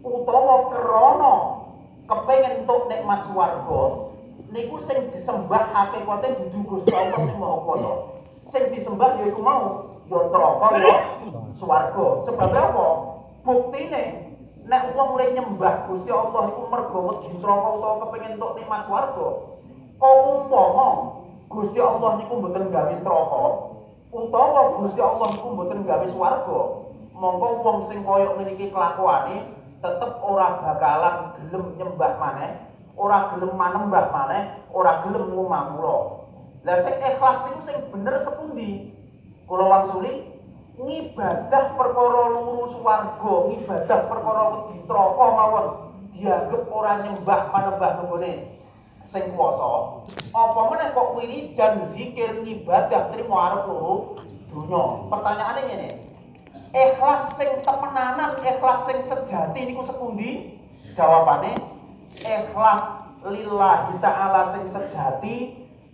utawa 0.00 0.56
krana 0.72 1.34
kepengin 2.08 2.64
entuk 2.64 2.88
nikmat 2.88 3.20
swarga 3.28 4.06
niku 4.50 4.76
sing 4.86 5.10
disembah 5.12 5.74
hakikate 5.74 6.38
dudu 6.38 6.60
Gusti 6.64 6.94
Allah 6.94 7.18
sing 7.18 7.36
Maha 7.38 7.56
Kuwasa. 7.66 7.92
Sing 8.54 8.62
disembah 8.70 9.18
ya 9.18 9.24
iku 9.26 9.40
mau 9.42 9.90
ya 10.06 10.18
neraka 10.30 10.66
ya 10.78 10.96
swarga. 11.58 12.06
Sebab 12.30 12.50
apa? 12.54 12.86
Buktine 13.42 14.02
nek 14.66 14.94
wong 14.94 15.08
mulai 15.14 15.34
nyembah 15.34 15.90
Gusti 15.90 16.10
Allah 16.14 16.42
iku 16.54 16.62
mergo 16.70 16.98
wedi 17.10 17.28
neraka 17.42 17.68
utawa 17.74 17.94
kepengin 18.06 18.38
entuk 18.38 18.54
nikmat 18.54 18.86
swarga. 18.86 19.28
Kok 19.96 20.16
umpama 20.28 20.88
Gusti 21.48 21.80
Allah 21.80 22.20
niku 22.20 22.36
mboten 22.36 22.68
gawe 22.68 22.92
neraka 22.92 23.44
utawa 24.12 24.60
Gusti 24.76 25.00
Allah 25.00 25.28
niku 25.32 25.48
mboten 25.56 25.88
gawe 25.88 26.06
swarga, 26.12 26.60
monggo 27.16 27.48
wong 27.64 27.78
sing 27.88 28.04
kaya 28.04 28.28
ngene 28.36 28.68
kelakuane 28.68 29.36
tetep 29.80 30.12
ora 30.20 30.60
bakalan 30.60 31.16
gelem 31.40 31.64
nyembah 31.80 32.12
maneh 32.20 32.50
ora 32.96 33.28
gelem 33.32 33.52
manembah 33.56 34.08
maneh, 34.12 34.42
ora 34.72 35.04
gelem 35.04 35.32
ngumamula. 35.32 35.96
Lah 36.64 36.76
sing 36.84 36.96
ikhlas 36.96 37.38
niku 37.44 37.60
sing 37.68 37.76
bener 37.92 38.20
sepundi? 38.24 38.92
Kula 39.48 39.64
wangsuli 39.64 40.12
ngibadah 40.76 41.64
perkara 41.72 42.22
luru 42.36 42.68
swarga, 42.76 43.32
ngibadah 43.48 44.00
perkara 44.04 44.42
wedi 44.52 44.76
neraka 44.84 45.24
mawon 45.32 45.66
dianggep 46.16 46.62
ora 46.68 46.92
nyembah 47.00 47.40
manembah 47.52 47.90
nggone 47.96 48.32
sing 49.16 49.32
kuwasa. 49.32 50.04
Apa 50.36 50.60
meneh 50.68 50.92
kok 50.92 51.16
dan 51.56 51.88
zikir 51.96 52.44
ngibadah 52.44 53.08
trimo 53.16 53.32
arep 53.40 53.64
luru 53.64 53.96
dunya. 54.52 54.84
Pertanyaane 55.08 55.60
ngene. 55.64 55.90
Ikhlas 56.76 57.32
sing 57.40 57.64
temenanan, 57.64 58.36
ikhlas 58.44 58.84
sing 58.84 58.98
sejati 59.08 59.60
niku 59.64 59.88
sepundi? 59.88 60.60
Jawabane 60.92 61.56
ikhlas 62.20 62.80
lillahi 63.24 63.96
ta'ala 64.04 64.52
sing 64.52 64.64
sejati 64.76 65.36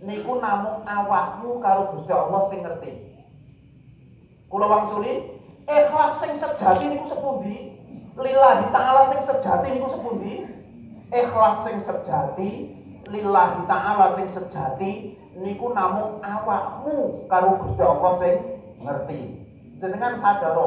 niku 0.03 0.43
namung 0.43 0.83
awakmu 0.83 1.63
karo 1.63 1.95
Gusti 1.95 2.11
Allah 2.11 2.41
sing 2.51 2.59
ngerti. 2.67 2.91
Kula 4.51 4.67
wangsuli 4.67 5.39
ikhlas 5.63 6.19
sing 6.19 6.35
sejati 6.43 6.83
niku 6.91 7.07
sepundi? 7.07 7.79
Lillahi 8.19 8.67
ta'ala 8.75 9.15
sing 9.15 9.21
sejati 9.23 9.67
niku 9.71 9.87
sepundi? 9.95 10.35
Ikhlas 11.15 11.63
sing 11.63 11.79
sejati 11.87 12.51
lillahi 13.13 13.69
ta'ala 13.69 14.17
sing 14.17 14.27
sejati 14.33 15.13
niku 15.37 15.69
namung 15.77 16.17
awakmu 16.25 17.29
karo 17.29 17.61
Gusti 17.61 17.81
Allah 17.85 18.11
sing 18.17 18.35
ngerti. 18.81 19.19
Jenengan 19.77 20.17
sadar 20.17 20.57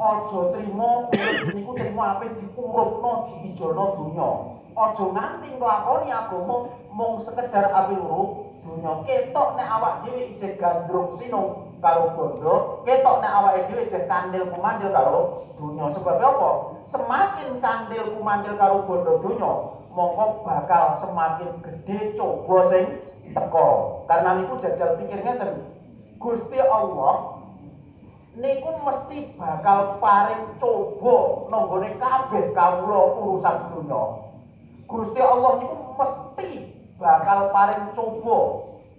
aja 0.00 0.40
trimo 0.56 1.12
niku 1.52 1.70
trimo 1.76 2.00
ape 2.00 2.32
dikurupno 2.40 3.12
diijolno 3.28 3.84
donya. 4.00 4.30
aja 4.76 5.04
nganti 5.08 5.48
nglakoni 5.56 6.08
agama 6.12 6.68
mung 6.92 7.24
sekedar 7.24 7.72
api 7.72 7.96
luru 7.96 8.52
dunya 8.60 8.92
ketok 9.08 9.56
nek 9.56 9.68
awak 9.72 9.94
dhewe 10.04 10.36
isih 10.36 10.52
gandrung 10.60 11.16
sinung 11.16 11.72
karo 11.80 12.12
bondo 12.12 12.84
ketok 12.84 13.24
nek 13.24 13.34
awake 13.40 13.72
dhewe 13.72 13.88
isih 13.88 14.04
kandil 14.04 14.44
kumandil 14.52 14.92
karo 14.92 15.48
dunya 15.56 15.86
sebab 15.96 16.20
apa 16.20 16.50
semakin 16.92 17.50
kandil 17.64 18.04
kumandil 18.20 18.54
karo 18.60 18.84
bondo 18.84 19.12
dunya 19.24 19.52
mongko 19.96 20.44
bakal 20.44 21.00
semakin 21.00 21.56
gede 21.64 22.20
coba 22.20 22.68
sing 22.68 22.84
teko 23.32 23.68
karena 24.04 24.36
niku 24.36 24.60
jajal 24.60 25.00
pikir 25.00 25.24
ngeten 25.24 25.64
Gusti 26.20 26.60
Allah 26.60 27.40
niku 28.36 28.70
mesti 28.84 29.32
bakal 29.40 29.96
paring 29.96 30.60
coba 30.60 31.48
nanggone 31.48 31.96
kabeh 31.96 32.52
kawula 32.52 33.00
urusan 33.24 33.56
dunya 33.72 34.02
Gusti 34.84 35.20
Allah 35.24 35.52
niku 35.64 35.76
mesti 35.96 36.48
bakal 37.00 37.48
paring 37.56 37.96
coba 37.96 38.38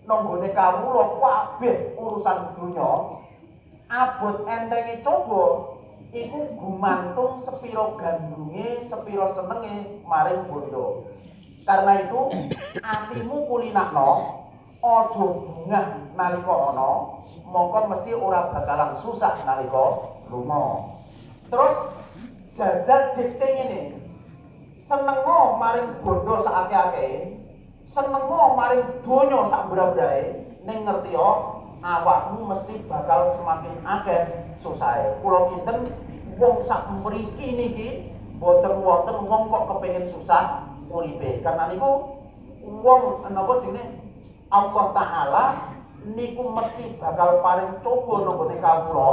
nanggone 0.09 0.49
kawula 0.55 1.03
kabeh 1.21 1.93
urusan 1.99 2.39
dunya. 2.57 2.89
Abot 3.87 4.43
entenge 4.47 4.99
coba 5.03 5.43
iku 6.25 6.57
gumantung 6.57 7.45
sepiro 7.45 7.99
gandunge, 8.01 8.89
sepiro 8.89 9.35
senenge 9.37 10.01
maring 10.07 10.49
bondo. 10.49 11.11
Karena 11.67 12.07
itu 12.07 12.21
atimu 12.79 13.37
kulinakno 13.45 14.09
aja 14.79 15.25
bungah 15.27 15.87
nalika 16.15 16.55
ana, 16.71 16.89
mongko 17.43 17.79
mesti 17.91 18.11
ora 18.15 18.49
bakalan 18.55 19.03
susah 19.03 19.43
nalika 19.43 19.85
lunga. 20.31 20.95
Terus 21.51 21.75
jajal 22.55 23.01
dikte 23.19 23.47
ngene, 23.47 23.81
senengo 24.87 25.59
maring 25.59 25.99
bondo 25.99 26.47
sak 26.47 26.55
akeh-akeh 26.67 27.35
senengo 27.91 28.55
maring 28.55 28.83
donya 29.03 29.39
sak 29.51 29.67
bra-brae 29.67 30.23
ning 30.63 30.87
ngerti 30.87 31.11
awakmu 31.83 32.47
mesti 32.47 32.73
bakal 32.87 33.35
semakin 33.35 33.75
akeh 33.83 34.46
susahe 34.63 35.17
kula 35.21 35.53
kinten 35.53 35.77
wong 36.37 36.55
sak 36.69 36.89
mriki 37.01 37.47
niki 37.57 37.87
boten 38.37 38.81
wonten 38.81 39.17
wong 39.25 39.49
kok 39.49 39.65
kepengin 39.69 40.13
susah 40.13 40.69
uripe. 40.89 41.41
Karena 41.41 41.73
niku 41.73 42.19
wong 42.61 43.25
napa 43.31 43.53
jenenge 43.65 44.01
Allah 44.53 44.85
taala 44.95 45.45
niku 46.07 46.43
mesti 46.55 46.95
bakal 47.01 47.43
paling 47.43 47.81
coba 47.83 48.13
nggone 48.23 48.55
kawula 48.61 49.09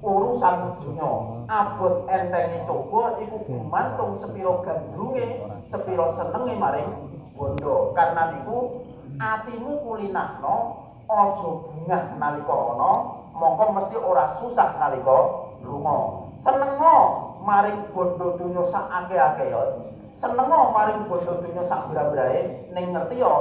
urusan 0.00 0.56
dunya. 0.80 1.12
Abot 1.50 2.06
entenge 2.08 2.64
coba 2.64 3.18
iku 3.20 3.36
gumantung 3.44 4.22
sepiro 4.22 4.62
gandrunge, 4.62 5.44
sepiro 5.68 6.06
senenge 6.16 6.54
maring 6.56 6.90
bondo. 7.34 7.92
Karena 7.92 8.38
niku 8.38 8.86
atimu 9.20 9.84
kulinahno 9.84 10.56
aja 11.10 11.48
bungah 11.66 12.02
nalika 12.22 12.54
ana, 12.54 12.90
mongko 13.34 13.64
mesti 13.74 13.96
ora 13.98 14.38
susah 14.38 14.78
nalika 14.78 15.18
lunga. 15.66 15.98
Senengo 16.40 16.96
maring 17.44 17.90
bondo 17.92 18.38
dunya 18.38 18.62
sak 18.70 18.86
akeh-akeh 18.88 19.50
ya. 19.50 19.60
Senengo 20.22 20.72
maring 20.72 21.04
bondo 21.10 21.42
dunya 21.42 21.66
sak 21.66 21.90
bra-brae 21.90 22.70
ning 22.72 22.94
ngerti 22.94 23.20
ya 23.20 23.34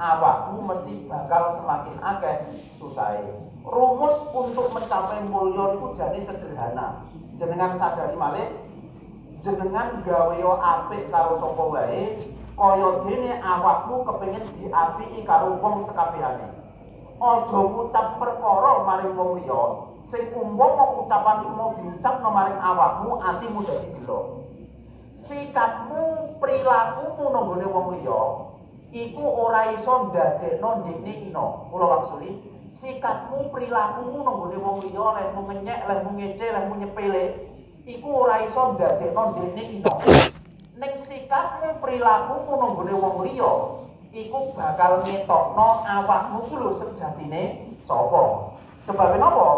awakmu 0.00 0.64
mesti 0.64 1.06
bakal 1.06 1.60
semakin 1.60 1.96
akeh 2.00 2.36
susahe. 2.80 3.20
Rumus 3.60 4.16
untuk 4.32 4.72
mencapai 4.72 5.20
mulya 5.28 5.76
itu 5.76 5.86
jadi 6.00 6.18
sederhana. 6.24 7.04
Jenengan 7.36 7.76
sadari 7.76 8.16
malih 8.16 8.48
jenengan 9.40 10.04
gawe 10.04 10.36
yo 10.36 10.52
apik 10.60 11.08
karo 11.08 11.40
sapa 11.40 11.64
wae 11.64 12.28
kaya 12.60 12.88
dene 13.08 13.32
awakmu 13.40 14.04
kepengin 14.04 14.44
diapiki 14.60 15.20
karo 15.24 15.56
wong 15.60 15.88
sekabehane. 15.88 16.59
Aja 17.20 17.58
ngucap 17.60 18.16
perkara 18.16 18.72
maring 18.88 19.12
wong 19.12 19.30
liya 19.44 19.62
sing 20.08 20.32
umpama 20.32 21.04
ucapan 21.04 21.44
iku 21.44 21.52
mau 21.52 21.70
diucapno 21.76 22.28
maring 22.32 22.56
awakmu 22.56 23.20
atimu 23.20 23.60
dadi 23.62 23.92
jelo. 23.92 24.48
Sikapmu, 25.28 26.34
perilakumu 26.40 27.24
nang 27.30 27.44
wong 27.70 27.86
liya 27.94 28.20
iku 28.90 29.22
ora 29.22 29.70
iso 29.76 30.10
ndadekno 30.10 30.68
ndekne 30.82 31.30
ino. 31.30 31.70
Kula 31.70 31.86
wangsuli, 31.86 32.42
sikapmu, 32.82 33.52
perilakumu 33.54 34.18
nang 34.24 34.36
gone 34.40 34.58
wong 34.58 34.76
liya, 34.82 35.06
lehmu 35.20 35.40
ngenyek, 35.46 35.80
lehmu 35.86 36.10
ngece, 36.18 36.46
lehmu 36.50 36.74
nyepele, 36.80 37.22
iku 37.86 38.08
ora 38.26 38.42
iso 38.48 38.74
ndadekno 38.74 39.22
ndekne 39.30 39.62
ino. 39.78 39.92
Ning 40.80 40.94
sikapmu, 41.06 41.78
perilakumu 41.78 42.52
nang 42.58 42.72
gone 42.74 42.94
wong 42.98 43.16
liya, 43.28 43.52
iku 44.10 44.50
bakal 44.58 45.06
ngetokno 45.06 45.66
awakmu 45.86 46.38
ku 46.50 46.54
lho 46.58 46.70
sejatine 46.82 47.70
sapa. 47.86 48.50
Sebab 48.90 49.10
napa? 49.22 49.48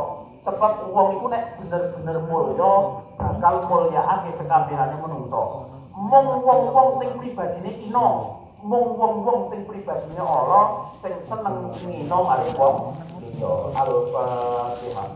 Sebab 0.45 0.73
wong 0.93 1.09
iku 1.17 1.27
nek 1.33 1.57
bener-bener 1.57 2.19
mulya 2.29 2.73
bakal 3.17 3.55
mulyaake 3.71 4.37
sekabehane 4.37 4.97
menungso. 5.01 5.73
Mung 5.93 6.45
wong-wong 6.45 7.01
sing 7.01 7.11
pribadine 7.17 7.71
ino 7.85 8.41
mung 8.65 8.97
wong-wong 8.97 9.53
sing 9.53 9.65
pribadine 9.65 10.21
Allah 10.21 10.95
sing 11.01 11.15
seneng 11.29 11.73
ngino 11.83 12.19
maring 12.23 12.57
wong 12.57 12.97
liya 13.21 13.53
al-fatihah 13.75 15.09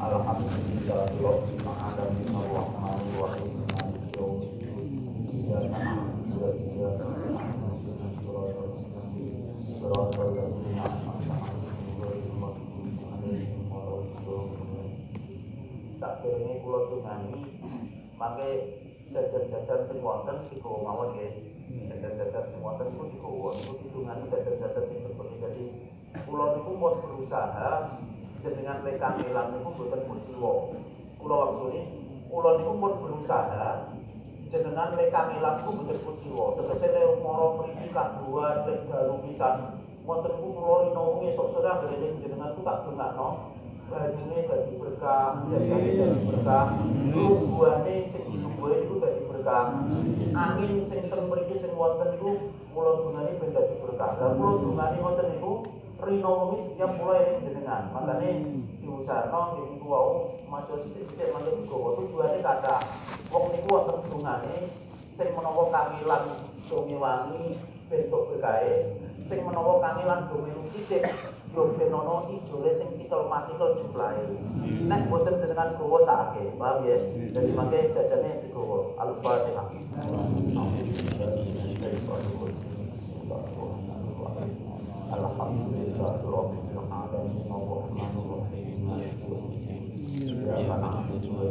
Alhamdulillah 0.00 1.12
Rabbil 1.20 1.60
alamin 1.68 2.32
arrahmanir 2.32 3.59
Sakirenge 16.00 16.54
kula 16.64 16.80
tungani 16.88 17.44
mangke 18.16 18.48
jajar-jajar 19.12 19.84
sing 19.84 20.00
wonten 20.00 20.40
siku 20.48 20.80
mawon. 20.80 21.12
Jajar-jajar 21.92 22.48
jajar-jajar 24.32 24.84
niku 32.56 32.72
pun 32.80 32.92
berusaha 33.04 33.99
jenengan 34.50 34.98
lekang 34.98 35.38
niku 35.38 35.70
boten 35.78 35.98
musiwa. 36.02 36.58
Tegese 36.58 36.86
nek 36.90 37.22
mara 37.22 37.46
mriki 37.54 37.86
kaduan 37.94 38.56
lek 38.66 38.78
dalu 38.90 39.14
pisan 39.22 39.54
wonten 40.02 40.32
niku 40.34 40.48
kula 40.58 40.76
rino 40.90 41.04
esuk 41.22 41.48
sore 41.54 41.68
anggere 41.70 42.18
jenengan 42.18 42.54
ku 42.58 42.60
tak 42.66 42.82
dongakno 42.82 43.28
bajunya 43.90 44.46
dadi 44.46 44.74
berkah, 44.78 45.50
jagane 45.50 45.90
dadi 45.98 46.20
berkah, 46.22 46.78
lungguhane 47.10 47.94
sing 48.14 48.22
dilungguhe 48.22 48.86
iku 48.86 48.94
dadi 49.02 49.22
berkah. 49.26 49.66
Angin 50.30 50.86
sing 50.86 51.10
teng 51.10 51.26
mriki 51.26 51.58
sing 51.58 51.74
wonten 51.74 52.14
iku 52.14 52.38
kula 52.70 52.90
dungani 53.02 53.34
ben 53.42 53.50
dadi 53.50 53.74
berkah. 53.82 54.14
Lah 54.14 54.30
kula 54.38 54.52
dungani 54.62 54.98
wonten 55.02 55.26
niku 55.34 55.52
rino 56.00 56.30
wengi 56.48 56.58
setiap 56.72 56.90
kula 56.96 57.14
eling 57.20 57.38
jenengan. 57.44 57.82
Makane 57.92 58.30
diusahno 58.80 59.38
nggih 59.52 59.64
niku 59.76 59.86
wau 59.86 60.10
masuk 60.48 60.82
sithik-sithik 60.84 61.32
mangke 61.36 61.50
digawa 61.60 61.88
tujuane 62.00 62.38
kathah. 62.40 62.80
Wong 63.28 63.44
niku 63.52 63.68
wonten 63.68 63.98
dungane 64.08 64.56
sing 65.14 65.28
menawa 65.36 65.64
kangilan 65.68 66.22
donge 66.66 66.96
wangi 66.96 67.60
bentuk 67.92 68.22
berkahe, 68.32 68.96
sing 69.28 69.38
menawa 69.44 69.82
kangilan 69.84 70.20
donge 70.32 70.52
sithik 70.72 71.04
yo 71.50 71.74
ben 71.74 71.90
ana 71.90 72.30
ijole 72.30 72.70
sing 72.78 72.88
tikel 72.96 73.26
matikel 73.26 73.74
jumlahe. 73.76 74.24
Nek 74.86 75.10
boten 75.10 75.42
jenengan 75.42 75.74
gawa 75.76 75.98
sakake, 76.06 76.42
paham 76.56 76.86
ya? 76.86 76.96
Jadi 77.34 77.50
mangke 77.52 77.78
jajane 77.92 78.30
digawa 78.46 78.94
Al-Fatihah. 78.96 79.66
Alhamdulillah 85.10 86.22
rabbil 86.22 86.78
alamin 86.86 87.42
arrahmanir 87.50 88.30
rahim 88.30 88.78
maliki 88.86 89.26
yaumiddin. 89.26 89.82
Iyyaka 90.22 90.74
na'budu 90.78 91.34
wa. 91.34 91.50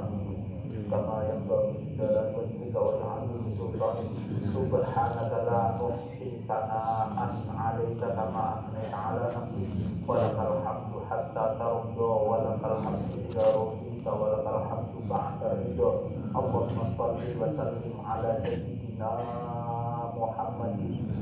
كما 0.91 1.17
ينبغي 1.29 1.73
للمجد 1.99 2.75
والعزم 2.75 3.41
سلطان 3.57 3.97
سبحانك 4.55 5.31
لا 5.47 5.61
نحصي 5.79 6.29
ثناء 6.47 7.29
عليك 7.57 8.01
كما 8.17 8.43
أثنيت 8.55 8.93
على 8.93 9.23
نفسي 9.35 9.65
ولك 10.07 10.37
الحمد 10.51 10.93
حتى 11.09 11.43
ترضى 11.59 12.11
ولك 12.29 12.61
الحمد 12.71 13.05
إذا 13.29 13.45
رضيت 13.57 14.07
ولك 14.07 14.45
الحمد 14.47 14.93
بعد 15.09 15.39
الرضا 15.43 15.91
اللهم 16.37 16.79
صل 16.97 17.19
وسلم 17.41 17.93
على 18.05 18.29
سيدنا 18.43 19.11
محمد. 20.19 20.75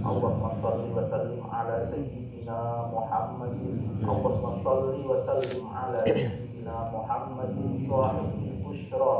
اللهم 0.06 0.44
صل 0.64 0.82
وسلم 0.98 1.42
على 1.52 1.76
سيدنا 1.92 2.60
محمد. 2.96 3.56
اللهم 4.04 4.44
صل 4.66 4.86
وسلم 5.10 5.62
على 5.76 6.00
سيدنا 6.06 6.76
محمد 6.96 7.56
صاحب 7.90 8.30
البشرى. 8.44 9.16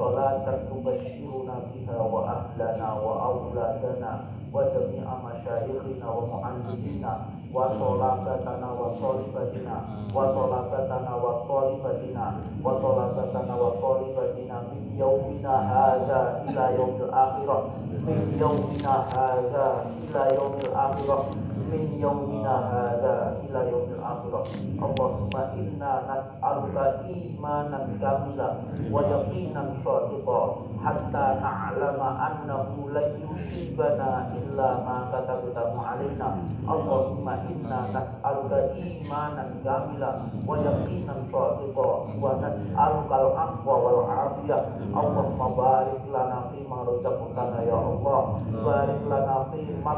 صلاة 0.00 0.46
تبشرنا 0.70 1.56
بها 1.74 1.98
وأهلنا 2.12 2.88
وأولادنا 3.04 4.10
وجميع 4.54 5.04
مشايخنا 5.26 6.08
ومعلمينا 6.16 7.12
وصلاتنا 7.54 8.68
وطالبتنا 8.80 9.76
وصلاتنا 10.14 11.12
وطالبتنا 11.24 12.24
وصلاتنا 12.64 13.54
وطالبتنا 13.62 14.56
من 14.70 14.80
يومنا 14.98 15.54
هذا 15.76 16.20
إلى 16.48 16.64
يوم 16.78 16.96
الآخرة 17.06 17.58
من 18.06 18.18
يومنا 18.40 18.94
هذا 19.16 19.66
إلى 20.02 20.22
يوم 20.36 20.54
الآخرة 20.68 21.24
min 21.68 22.00
yaumina 22.00 22.54
hadza 22.72 23.36
ila 23.44 23.60
yaumil 23.68 24.00
akhirah. 24.00 24.44
Allahumma 24.80 25.42
inna 25.58 25.92
nas'aluka 26.08 27.04
imanan 27.10 28.00
kamila 28.00 28.48
wa 28.88 29.00
yaqinan 29.04 29.68
shadiqa 29.84 30.40
hatta 30.80 31.26
na'lama 31.44 32.08
annahu 32.30 32.88
la 32.94 33.04
yusibana 33.20 34.32
illa 34.32 34.68
ma 34.86 34.96
katabtahu 35.12 35.76
alaina 35.76 36.40
Allahumma 36.64 37.44
inna 37.50 37.92
nas'aluka 37.92 38.72
imanan 38.80 39.60
kamila 39.60 40.10
wa 40.48 40.54
yaqinan 40.64 41.28
shadiqa 41.28 41.88
wa 42.16 42.40
nas'aluka 42.40 43.14
al-aqwa 43.20 43.74
wal 43.76 44.00
afiyah. 44.08 44.62
Allahumma 44.96 45.46
barik 45.58 46.02
lana 46.08 46.48
fi 46.48 46.64
ma 46.64 46.82
razaqtana 46.88 47.60
ya 47.68 47.78
Allah. 47.78 48.20
Barik 48.64 49.00
lana 49.04 49.36
fi 49.52 49.60
ma 49.84 49.94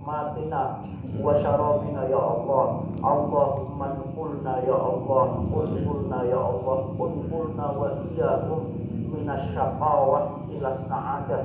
مطعوماتنا 0.00 0.62
وشرابنا 1.24 2.02
يا 2.08 2.22
الله. 2.32 2.66
اللهم 3.04 3.82
انقلنا 3.82 4.54
يا 4.68 4.78
الله. 4.92 5.24
انقلنا 5.38 6.22
يا 6.22 6.40
الله. 6.50 6.78
انقلنا 7.00 7.66
وإياكم 7.80 8.60
من 9.12 9.30
الشقاوة 9.30 10.20
إلى 10.50 10.68
السعادة. 10.74 11.40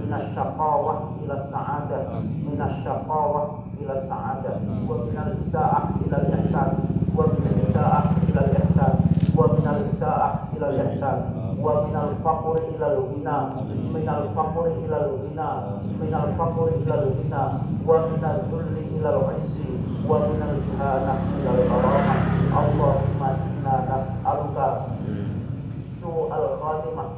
من 0.00 0.12
الشقاوة 0.20 0.94
إلى 1.22 1.34
السعادة. 1.40 2.00
من 2.48 2.60
الشقاوة 2.70 3.42
إلى 3.80 3.92
السعادة. 3.98 4.52
ومن 4.88 5.16
الإساءة 5.26 5.80
إلى 6.06 6.16
الإحسان. 6.16 6.70
ومن 7.16 7.44
الإساءة 7.52 8.00
إلى 8.28 8.40
الإحسان. 8.46 8.94
ومن 9.36 9.66
الإساءة 9.76 10.28
إلى 10.56 10.66
الإحسان. 10.70 11.37
wa 11.58 11.82
minal 11.84 12.14
faqri 12.22 12.62
ilal 12.74 12.98
ghina 13.10 13.36
minal 13.92 14.30
faqri 14.34 14.72
ilal 14.86 15.10
ghina 15.22 15.48
minal 15.98 16.28
faqri 16.38 16.72
ilal 16.86 17.06
ghina 17.18 17.42
wa 17.82 17.96
minal 18.10 18.38
dhulli 18.50 18.84
ilal 18.96 19.26
izzi 19.42 19.74
wa 20.06 20.22
minal 20.26 20.56
jahana 20.70 21.14
ilal 21.42 21.60
karamah 21.66 22.20
Allahumma 22.48 23.28
inna 23.44 23.74
nas'aluka 23.90 24.68
su'al 26.00 26.46
khatimah 26.62 27.08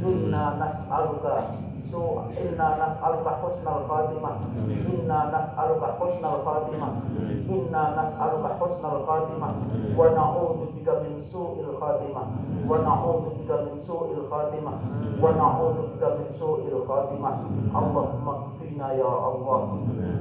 inna 0.00 0.44
nas'aluka 0.62 1.34
سوء 1.91 2.17
إنا 2.41 2.67
نسألك 2.81 3.27
حسن 3.41 3.65
الخاتمة 3.77 4.31
إنا 4.93 5.19
نسألك 5.35 5.83
حسن 5.99 6.23
الخاتمة 6.25 6.87
إنا 7.53 7.83
نسألك 7.99 8.45
حسن 8.61 8.83
الخاتمة 8.95 9.49
ونعوذ 9.97 10.57
بك 10.75 10.87
من 11.03 11.13
سوء 11.31 11.55
الخاتمة 11.69 12.21
ونعوذ 12.69 13.21
بك 13.37 13.51
من 13.65 13.75
سوء 13.87 14.07
الخاتمة 14.17 14.71
ونعوذ 15.23 15.75
بك 15.91 16.03
من 16.17 16.27
سوء 16.39 16.59
الخاتمة 16.75 17.29
اللهم 17.79 18.25
اكفنا 18.29 18.87
يا 18.93 19.13
الله 19.31 19.61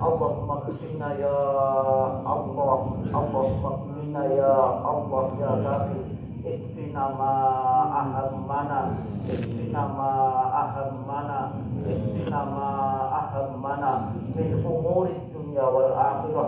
اللهم 0.08 0.48
اكفنا 0.50 1.08
يا 1.24 1.36
الله 2.34 2.78
اللهم 3.20 3.62
اكفنا 3.72 4.22
يا 4.40 4.56
الله 4.92 5.24
يا 5.40 5.52
كافي 5.64 6.00
اكفنا 6.46 7.04
ما 7.18 7.32
أهمنا 8.00 8.80
اكفنا 9.30 9.82
ما 9.98 10.12
أهمنا 10.61 11.39
اكفنا 11.87 12.39
ما 12.55 12.69
أهمنا 13.21 13.91
من 14.35 14.47
أمور 14.65 15.07
الدنيا 15.07 15.63
والآخرة. 15.63 16.45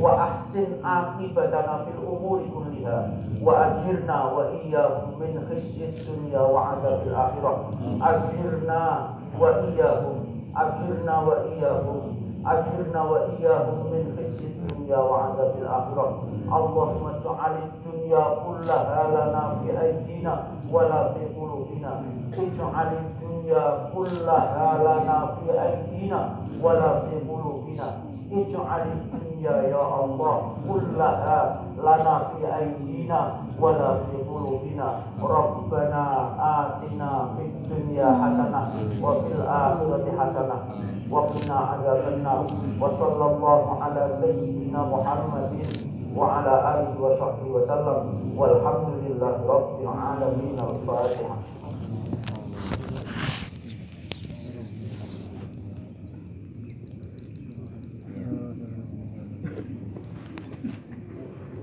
وأحسن 0.00 0.66
عاقبتنا 0.84 1.74
في 1.84 1.90
الأمور 1.98 2.38
كلها. 2.54 2.98
وأجرنا 3.42 4.18
وإياكم 4.36 5.10
من 5.20 5.32
خزي 5.48 5.80
الدنيا 5.90 6.40
وعذاب 6.40 7.00
الآخرة. 7.06 7.54
أجرنا 8.02 8.82
وإياكم 9.40 10.16
أجرنا 10.56 11.14
وإياكم 11.20 12.00
أجرنا 12.46 13.02
وإياهم 13.02 13.78
من 13.92 14.02
خزي 14.16 14.46
الدنيا 14.46 14.98
وعذاب 14.98 15.52
الآخرة. 15.62 16.06
اللهم 16.56 17.04
اجعل 17.06 17.52
الدنيا 17.66 18.24
كلها 18.46 19.00
لنا 19.14 19.42
في 19.60 19.80
أيدينا 19.82 20.34
ولا 20.72 21.12
في 21.12 21.22
قلوبنا. 21.36 21.92
اجعل 22.32 22.88
الدنيا 23.46 23.90
كلها 23.94 24.78
لنا 24.82 25.18
في 25.38 25.62
أيدينا 25.62 26.30
ولا 26.62 27.00
في 27.00 27.14
قلوبنا 27.30 27.86
اجعل 28.32 28.82
الدنيا 28.92 29.50
يا 29.70 30.04
الله 30.04 30.38
كلها 30.68 31.60
لنا 31.78 32.18
في 32.18 32.56
أيدينا 32.58 33.32
ولا 33.60 33.94
في 33.94 34.16
قلوبنا 34.30 34.88
ربنا 35.22 36.02
آتنا 36.58 37.28
في 37.36 37.42
الدنيا 37.46 38.06
حسنة 38.06 38.62
وفي 39.02 39.26
الآخرة 39.38 40.04
حسنة 40.18 40.56
وقنا 41.10 41.54
عذاب 41.54 42.12
النار 42.12 42.46
وصلى 42.80 43.24
الله 43.30 43.78
على 43.82 44.18
سيدنا 44.22 44.82
محمد 44.82 45.52
وعلى 46.16 46.54
آله 46.74 46.92
وصحبه 47.00 47.46
وسلم 47.54 47.98
والحمد 48.38 48.88
لله 49.06 49.34
رب 49.48 49.70
العالمين 49.82 50.56
الفاتحة 50.70 51.36